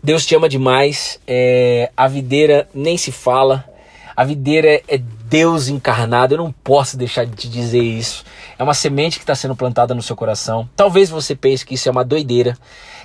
Deus 0.03 0.25
te 0.25 0.35
ama 0.35 0.49
demais. 0.49 1.19
É, 1.27 1.91
a 1.95 2.07
videira 2.07 2.67
nem 2.73 2.97
se 2.97 3.11
fala. 3.11 3.65
A 4.15 4.23
videira 4.23 4.81
é 4.87 4.97
Deus 4.97 5.67
encarnado. 5.67 6.33
Eu 6.33 6.39
não 6.39 6.51
posso 6.51 6.97
deixar 6.97 7.25
de 7.25 7.35
te 7.35 7.49
dizer 7.49 7.81
isso. 7.81 8.23
É 8.57 8.63
uma 8.63 8.73
semente 8.73 9.17
que 9.17 9.23
está 9.23 9.35
sendo 9.35 9.55
plantada 9.55 9.93
no 9.93 10.01
seu 10.01 10.15
coração. 10.15 10.67
Talvez 10.75 11.09
você 11.09 11.35
pense 11.35 11.65
que 11.65 11.75
isso 11.75 11.87
é 11.87 11.91
uma 11.91 12.03
doideira. 12.03 12.57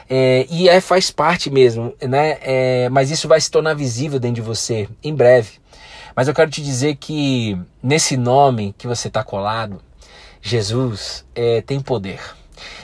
É, 0.08 0.46
e 0.50 0.68
é, 0.68 0.80
faz 0.80 1.10
parte 1.10 1.50
mesmo, 1.50 1.94
né? 2.02 2.38
É, 2.42 2.88
mas 2.90 3.10
isso 3.10 3.28
vai 3.28 3.40
se 3.40 3.50
tornar 3.50 3.74
visível 3.74 4.18
dentro 4.18 4.36
de 4.36 4.42
você 4.42 4.88
em 5.02 5.14
breve. 5.14 5.61
Mas 6.14 6.28
eu 6.28 6.34
quero 6.34 6.50
te 6.50 6.62
dizer 6.62 6.96
que 6.96 7.58
nesse 7.82 8.16
nome 8.16 8.74
que 8.76 8.86
você 8.86 9.08
está 9.08 9.24
colado, 9.24 9.80
Jesus 10.40 11.24
é, 11.34 11.60
tem 11.62 11.80
poder. 11.80 12.20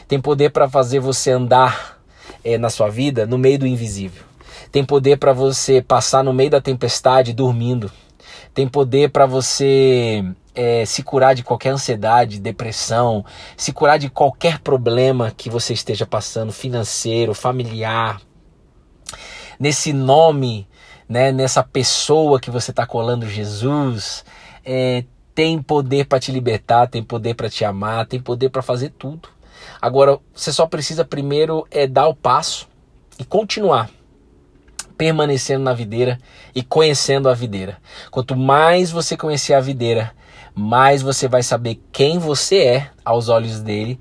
Tem 0.06 0.20
poder 0.20 0.50
para 0.50 0.68
fazer 0.68 1.00
você 1.00 1.30
andar 1.30 1.98
é, 2.42 2.56
na 2.56 2.70
sua 2.70 2.88
vida 2.88 3.26
no 3.26 3.36
meio 3.36 3.58
do 3.58 3.66
invisível. 3.66 4.22
Tem 4.72 4.84
poder 4.84 5.18
para 5.18 5.32
você 5.32 5.82
passar 5.82 6.22
no 6.22 6.32
meio 6.32 6.50
da 6.50 6.60
tempestade 6.60 7.32
dormindo. 7.32 7.90
Tem 8.54 8.66
poder 8.66 9.10
para 9.10 9.26
você 9.26 10.24
é, 10.54 10.84
se 10.84 11.02
curar 11.02 11.34
de 11.34 11.42
qualquer 11.42 11.70
ansiedade, 11.70 12.40
depressão, 12.40 13.24
se 13.56 13.72
curar 13.72 13.98
de 13.98 14.08
qualquer 14.08 14.58
problema 14.58 15.32
que 15.36 15.48
você 15.48 15.72
esteja 15.72 16.06
passando, 16.06 16.52
financeiro, 16.52 17.34
familiar. 17.34 18.20
Nesse 19.58 19.92
nome 19.92 20.66
né, 21.08 21.32
nessa 21.32 21.62
pessoa 21.62 22.38
que 22.38 22.50
você 22.50 22.70
está 22.70 22.86
colando 22.86 23.28
Jesus, 23.28 24.24
é, 24.64 25.04
tem 25.34 25.62
poder 25.62 26.06
para 26.06 26.20
te 26.20 26.30
libertar, 26.30 26.88
tem 26.88 27.02
poder 27.02 27.34
para 27.34 27.48
te 27.48 27.64
amar, 27.64 28.06
tem 28.06 28.20
poder 28.20 28.50
para 28.50 28.60
fazer 28.60 28.90
tudo. 28.90 29.28
Agora, 29.80 30.18
você 30.34 30.52
só 30.52 30.66
precisa 30.66 31.04
primeiro 31.04 31.66
é 31.70 31.86
dar 31.86 32.08
o 32.08 32.14
passo 32.14 32.68
e 33.18 33.24
continuar 33.24 33.90
permanecendo 34.96 35.62
na 35.62 35.72
videira 35.72 36.18
e 36.52 36.62
conhecendo 36.62 37.28
a 37.28 37.34
videira. 37.34 37.78
Quanto 38.10 38.34
mais 38.36 38.90
você 38.90 39.16
conhecer 39.16 39.54
a 39.54 39.60
videira, 39.60 40.12
mais 40.52 41.02
você 41.02 41.28
vai 41.28 41.42
saber 41.42 41.80
quem 41.92 42.18
você 42.18 42.58
é 42.58 42.90
aos 43.04 43.28
olhos 43.28 43.60
dele, 43.60 43.98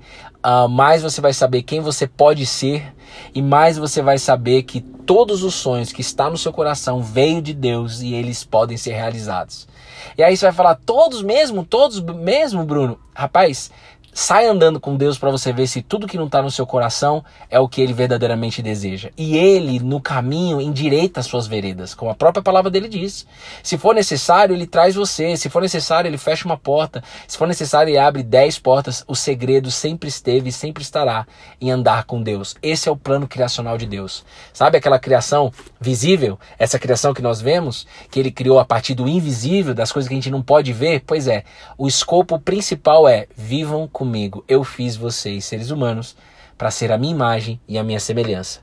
uh, 0.48 0.68
mais 0.68 1.02
você 1.02 1.20
vai 1.20 1.32
saber 1.32 1.62
quem 1.62 1.80
você 1.80 2.06
pode 2.06 2.46
ser 2.46 2.94
e 3.34 3.42
mais 3.42 3.76
você 3.76 4.00
vai 4.00 4.18
saber 4.18 4.62
que 4.62 4.80
todos 4.80 5.42
os 5.42 5.54
sonhos 5.54 5.92
que 5.92 6.00
está 6.00 6.30
no 6.30 6.38
seu 6.38 6.52
coração 6.52 7.02
veio 7.02 7.42
de 7.42 7.52
Deus 7.52 8.00
e 8.00 8.14
eles 8.14 8.44
podem 8.44 8.76
ser 8.76 8.92
realizados. 8.92 9.68
E 10.16 10.22
aí 10.22 10.36
você 10.36 10.46
vai 10.46 10.54
falar, 10.54 10.74
todos 10.74 11.22
mesmo? 11.22 11.64
Todos 11.64 12.00
mesmo, 12.00 12.64
Bruno? 12.64 12.98
Rapaz, 13.14 13.70
Sai 14.12 14.46
andando 14.46 14.80
com 14.80 14.96
Deus 14.96 15.16
para 15.16 15.30
você 15.30 15.52
ver 15.52 15.66
se 15.66 15.80
tudo 15.80 16.06
que 16.06 16.16
não 16.16 16.26
está 16.26 16.42
no 16.42 16.50
seu 16.50 16.66
coração 16.66 17.24
é 17.48 17.58
o 17.60 17.68
que 17.68 17.80
ele 17.80 17.92
verdadeiramente 17.92 18.60
deseja. 18.60 19.10
E 19.16 19.36
ele, 19.36 19.78
no 19.78 20.00
caminho, 20.00 20.60
endireita 20.60 21.20
as 21.20 21.26
suas 21.26 21.46
veredas, 21.46 21.94
como 21.94 22.10
a 22.10 22.14
própria 22.14 22.42
palavra 22.42 22.70
dele 22.70 22.88
diz. 22.88 23.26
Se 23.62 23.78
for 23.78 23.94
necessário, 23.94 24.54
ele 24.54 24.66
traz 24.66 24.94
você. 24.94 25.36
Se 25.36 25.48
for 25.48 25.62
necessário, 25.62 26.08
ele 26.08 26.18
fecha 26.18 26.44
uma 26.44 26.56
porta. 26.56 27.02
Se 27.26 27.38
for 27.38 27.46
necessário, 27.46 27.90
ele 27.90 27.98
abre 27.98 28.22
dez 28.22 28.58
portas. 28.58 29.04
O 29.06 29.14
segredo 29.14 29.70
sempre 29.70 30.08
esteve 30.08 30.48
e 30.48 30.52
sempre 30.52 30.82
estará 30.82 31.26
em 31.60 31.70
andar 31.70 32.04
com 32.04 32.22
Deus. 32.22 32.56
Esse 32.62 32.88
é 32.88 32.92
o 32.92 32.96
plano 32.96 33.28
criacional 33.28 33.78
de 33.78 33.86
Deus. 33.86 34.24
Sabe 34.52 34.78
aquela 34.78 34.98
criação 34.98 35.52
visível? 35.80 36.38
Essa 36.58 36.78
criação 36.78 37.14
que 37.14 37.22
nós 37.22 37.40
vemos, 37.40 37.86
que 38.10 38.18
ele 38.18 38.30
criou 38.30 38.58
a 38.58 38.64
partir 38.64 38.94
do 38.94 39.08
invisível, 39.08 39.74
das 39.74 39.92
coisas 39.92 40.08
que 40.08 40.14
a 40.14 40.16
gente 40.16 40.30
não 40.30 40.42
pode 40.42 40.72
ver? 40.72 41.02
Pois 41.06 41.28
é, 41.28 41.44
o 41.76 41.86
escopo 41.86 42.38
principal 42.38 43.08
é 43.08 43.26
vivam 43.36 43.86
comigo, 43.98 44.44
eu 44.46 44.62
fiz 44.62 44.96
vocês, 44.96 45.44
seres 45.44 45.70
humanos, 45.70 46.16
para 46.56 46.70
ser 46.70 46.92
a 46.92 46.96
minha 46.96 47.12
imagem 47.12 47.60
e 47.66 47.76
a 47.76 47.82
minha 47.82 47.98
semelhança. 47.98 48.60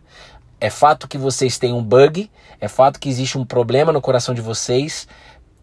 É 0.62 0.70
fato 0.70 1.10
que 1.10 1.18
vocês 1.18 1.58
têm 1.58 1.74
um 1.74 1.84
bug, 1.84 2.32
é 2.62 2.70
fato 2.70 2.98
que 2.98 3.10
existe 3.10 3.38
um 3.38 3.44
problema 3.44 3.92
no 3.92 4.00
coração 4.00 4.34
de 4.34 4.40
vocês, 4.40 5.06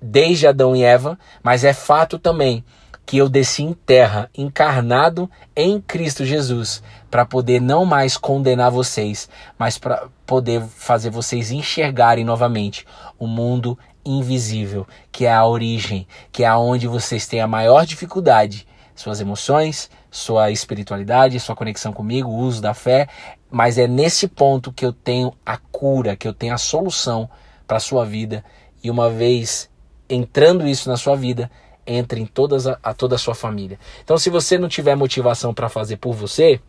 desde 0.00 0.46
Adão 0.46 0.76
e 0.76 0.84
Eva, 0.84 1.18
mas 1.42 1.64
é 1.64 1.72
fato 1.72 2.18
também 2.18 2.62
que 3.06 3.16
eu 3.16 3.30
desci 3.30 3.62
em 3.62 3.72
terra, 3.72 4.28
encarnado 4.36 5.28
em 5.56 5.80
Cristo 5.80 6.22
Jesus, 6.22 6.82
para 7.10 7.24
poder 7.24 7.58
não 7.58 7.86
mais 7.86 8.18
condenar 8.18 8.70
vocês, 8.70 9.26
mas 9.58 9.78
para 9.78 10.06
poder 10.26 10.62
fazer 10.64 11.08
vocês 11.08 11.50
enxergarem 11.50 12.26
novamente 12.26 12.86
o 13.18 13.26
mundo 13.26 13.78
invisível, 14.04 14.86
que 15.10 15.24
é 15.24 15.32
a 15.32 15.46
origem, 15.46 16.06
que 16.30 16.44
é 16.44 16.46
aonde 16.46 16.86
vocês 16.86 17.26
têm 17.26 17.40
a 17.40 17.46
maior 17.46 17.86
dificuldade 17.86 18.66
suas 18.94 19.20
emoções, 19.20 19.90
sua 20.10 20.50
espiritualidade, 20.50 21.40
sua 21.40 21.56
conexão 21.56 21.92
comigo, 21.92 22.28
o 22.28 22.36
uso 22.36 22.60
da 22.60 22.74
fé, 22.74 23.08
mas 23.50 23.78
é 23.78 23.86
nesse 23.86 24.28
ponto 24.28 24.72
que 24.72 24.84
eu 24.84 24.92
tenho 24.92 25.32
a 25.44 25.56
cura, 25.56 26.16
que 26.16 26.26
eu 26.26 26.32
tenho 26.32 26.54
a 26.54 26.58
solução 26.58 27.28
para 27.66 27.76
a 27.78 27.80
sua 27.80 28.04
vida. 28.04 28.44
E 28.82 28.90
uma 28.90 29.08
vez 29.10 29.70
entrando 30.08 30.66
isso 30.66 30.88
na 30.88 30.96
sua 30.96 31.16
vida, 31.16 31.50
entre 31.86 32.20
em 32.20 32.26
todas 32.26 32.66
a, 32.66 32.78
a 32.82 32.94
toda 32.94 33.16
a 33.16 33.18
sua 33.18 33.34
família. 33.34 33.78
Então, 34.04 34.16
se 34.18 34.30
você 34.30 34.58
não 34.58 34.68
tiver 34.68 34.94
motivação 34.94 35.52
para 35.52 35.68
fazer 35.68 35.96
por 35.96 36.12
você, 36.14 36.60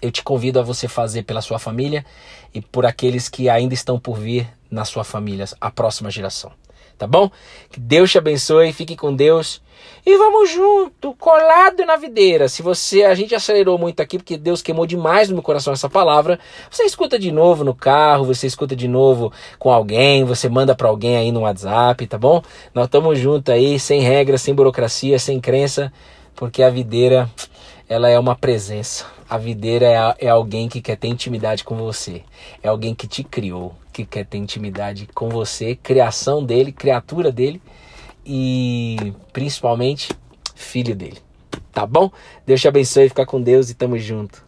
eu 0.00 0.10
te 0.10 0.22
convido 0.22 0.60
a 0.60 0.62
você 0.62 0.86
fazer 0.86 1.24
pela 1.24 1.40
sua 1.40 1.58
família 1.58 2.04
e 2.54 2.60
por 2.60 2.86
aqueles 2.86 3.28
que 3.28 3.48
ainda 3.48 3.74
estão 3.74 3.98
por 3.98 4.18
vir 4.18 4.48
na 4.70 4.84
sua 4.84 5.02
família, 5.02 5.46
a 5.60 5.70
próxima 5.70 6.10
geração 6.10 6.52
tá 6.98 7.06
bom? 7.06 7.30
Que 7.70 7.78
Deus 7.78 8.10
te 8.10 8.18
abençoe, 8.18 8.72
fique 8.72 8.96
com 8.96 9.14
Deus. 9.14 9.62
E 10.04 10.16
vamos 10.16 10.50
junto, 10.50 11.14
colado 11.14 11.84
na 11.84 11.96
videira. 11.96 12.48
Se 12.48 12.62
você, 12.62 13.04
a 13.04 13.14
gente 13.14 13.34
acelerou 13.34 13.78
muito 13.78 14.00
aqui 14.00 14.18
porque 14.18 14.36
Deus 14.36 14.62
queimou 14.62 14.86
demais 14.86 15.28
no 15.28 15.34
meu 15.34 15.42
coração 15.42 15.72
essa 15.72 15.88
palavra. 15.88 16.38
Você 16.70 16.84
escuta 16.84 17.18
de 17.18 17.30
novo 17.30 17.62
no 17.62 17.74
carro, 17.74 18.24
você 18.24 18.46
escuta 18.46 18.74
de 18.74 18.88
novo 18.88 19.32
com 19.58 19.70
alguém, 19.70 20.24
você 20.24 20.48
manda 20.48 20.74
para 20.74 20.88
alguém 20.88 21.16
aí 21.16 21.30
no 21.30 21.40
WhatsApp, 21.40 22.06
tá 22.06 22.18
bom? 22.18 22.42
Nós 22.74 22.86
estamos 22.86 23.18
juntos 23.18 23.52
aí, 23.52 23.78
sem 23.78 24.00
regras, 24.00 24.42
sem 24.42 24.54
burocracia, 24.54 25.18
sem 25.18 25.40
crença, 25.40 25.92
porque 26.34 26.62
a 26.62 26.70
videira 26.70 27.30
ela 27.88 28.08
é 28.08 28.18
uma 28.18 28.34
presença. 28.34 29.06
A 29.28 29.36
videira 29.36 29.86
é, 29.86 30.26
é 30.26 30.28
alguém 30.28 30.68
que 30.68 30.80
quer 30.80 30.96
ter 30.96 31.08
intimidade 31.08 31.64
com 31.64 31.76
você. 31.76 32.22
É 32.62 32.68
alguém 32.68 32.94
que 32.94 33.06
te 33.06 33.22
criou, 33.22 33.74
que 33.98 34.18
quer 34.18 34.26
ter 34.26 34.38
intimidade 34.38 35.08
com 35.14 35.28
você, 35.28 35.74
criação 35.74 36.44
dele, 36.44 36.70
criatura 36.72 37.32
dele 37.32 37.60
e 38.24 39.12
principalmente 39.32 40.12
filho 40.54 40.94
dele. 40.94 41.18
Tá 41.72 41.86
bom? 41.86 42.10
Deus 42.46 42.60
te 42.60 42.68
abençoe, 42.68 43.08
fica 43.08 43.26
com 43.26 43.40
Deus 43.40 43.70
e 43.70 43.74
tamo 43.74 43.98
junto. 43.98 44.47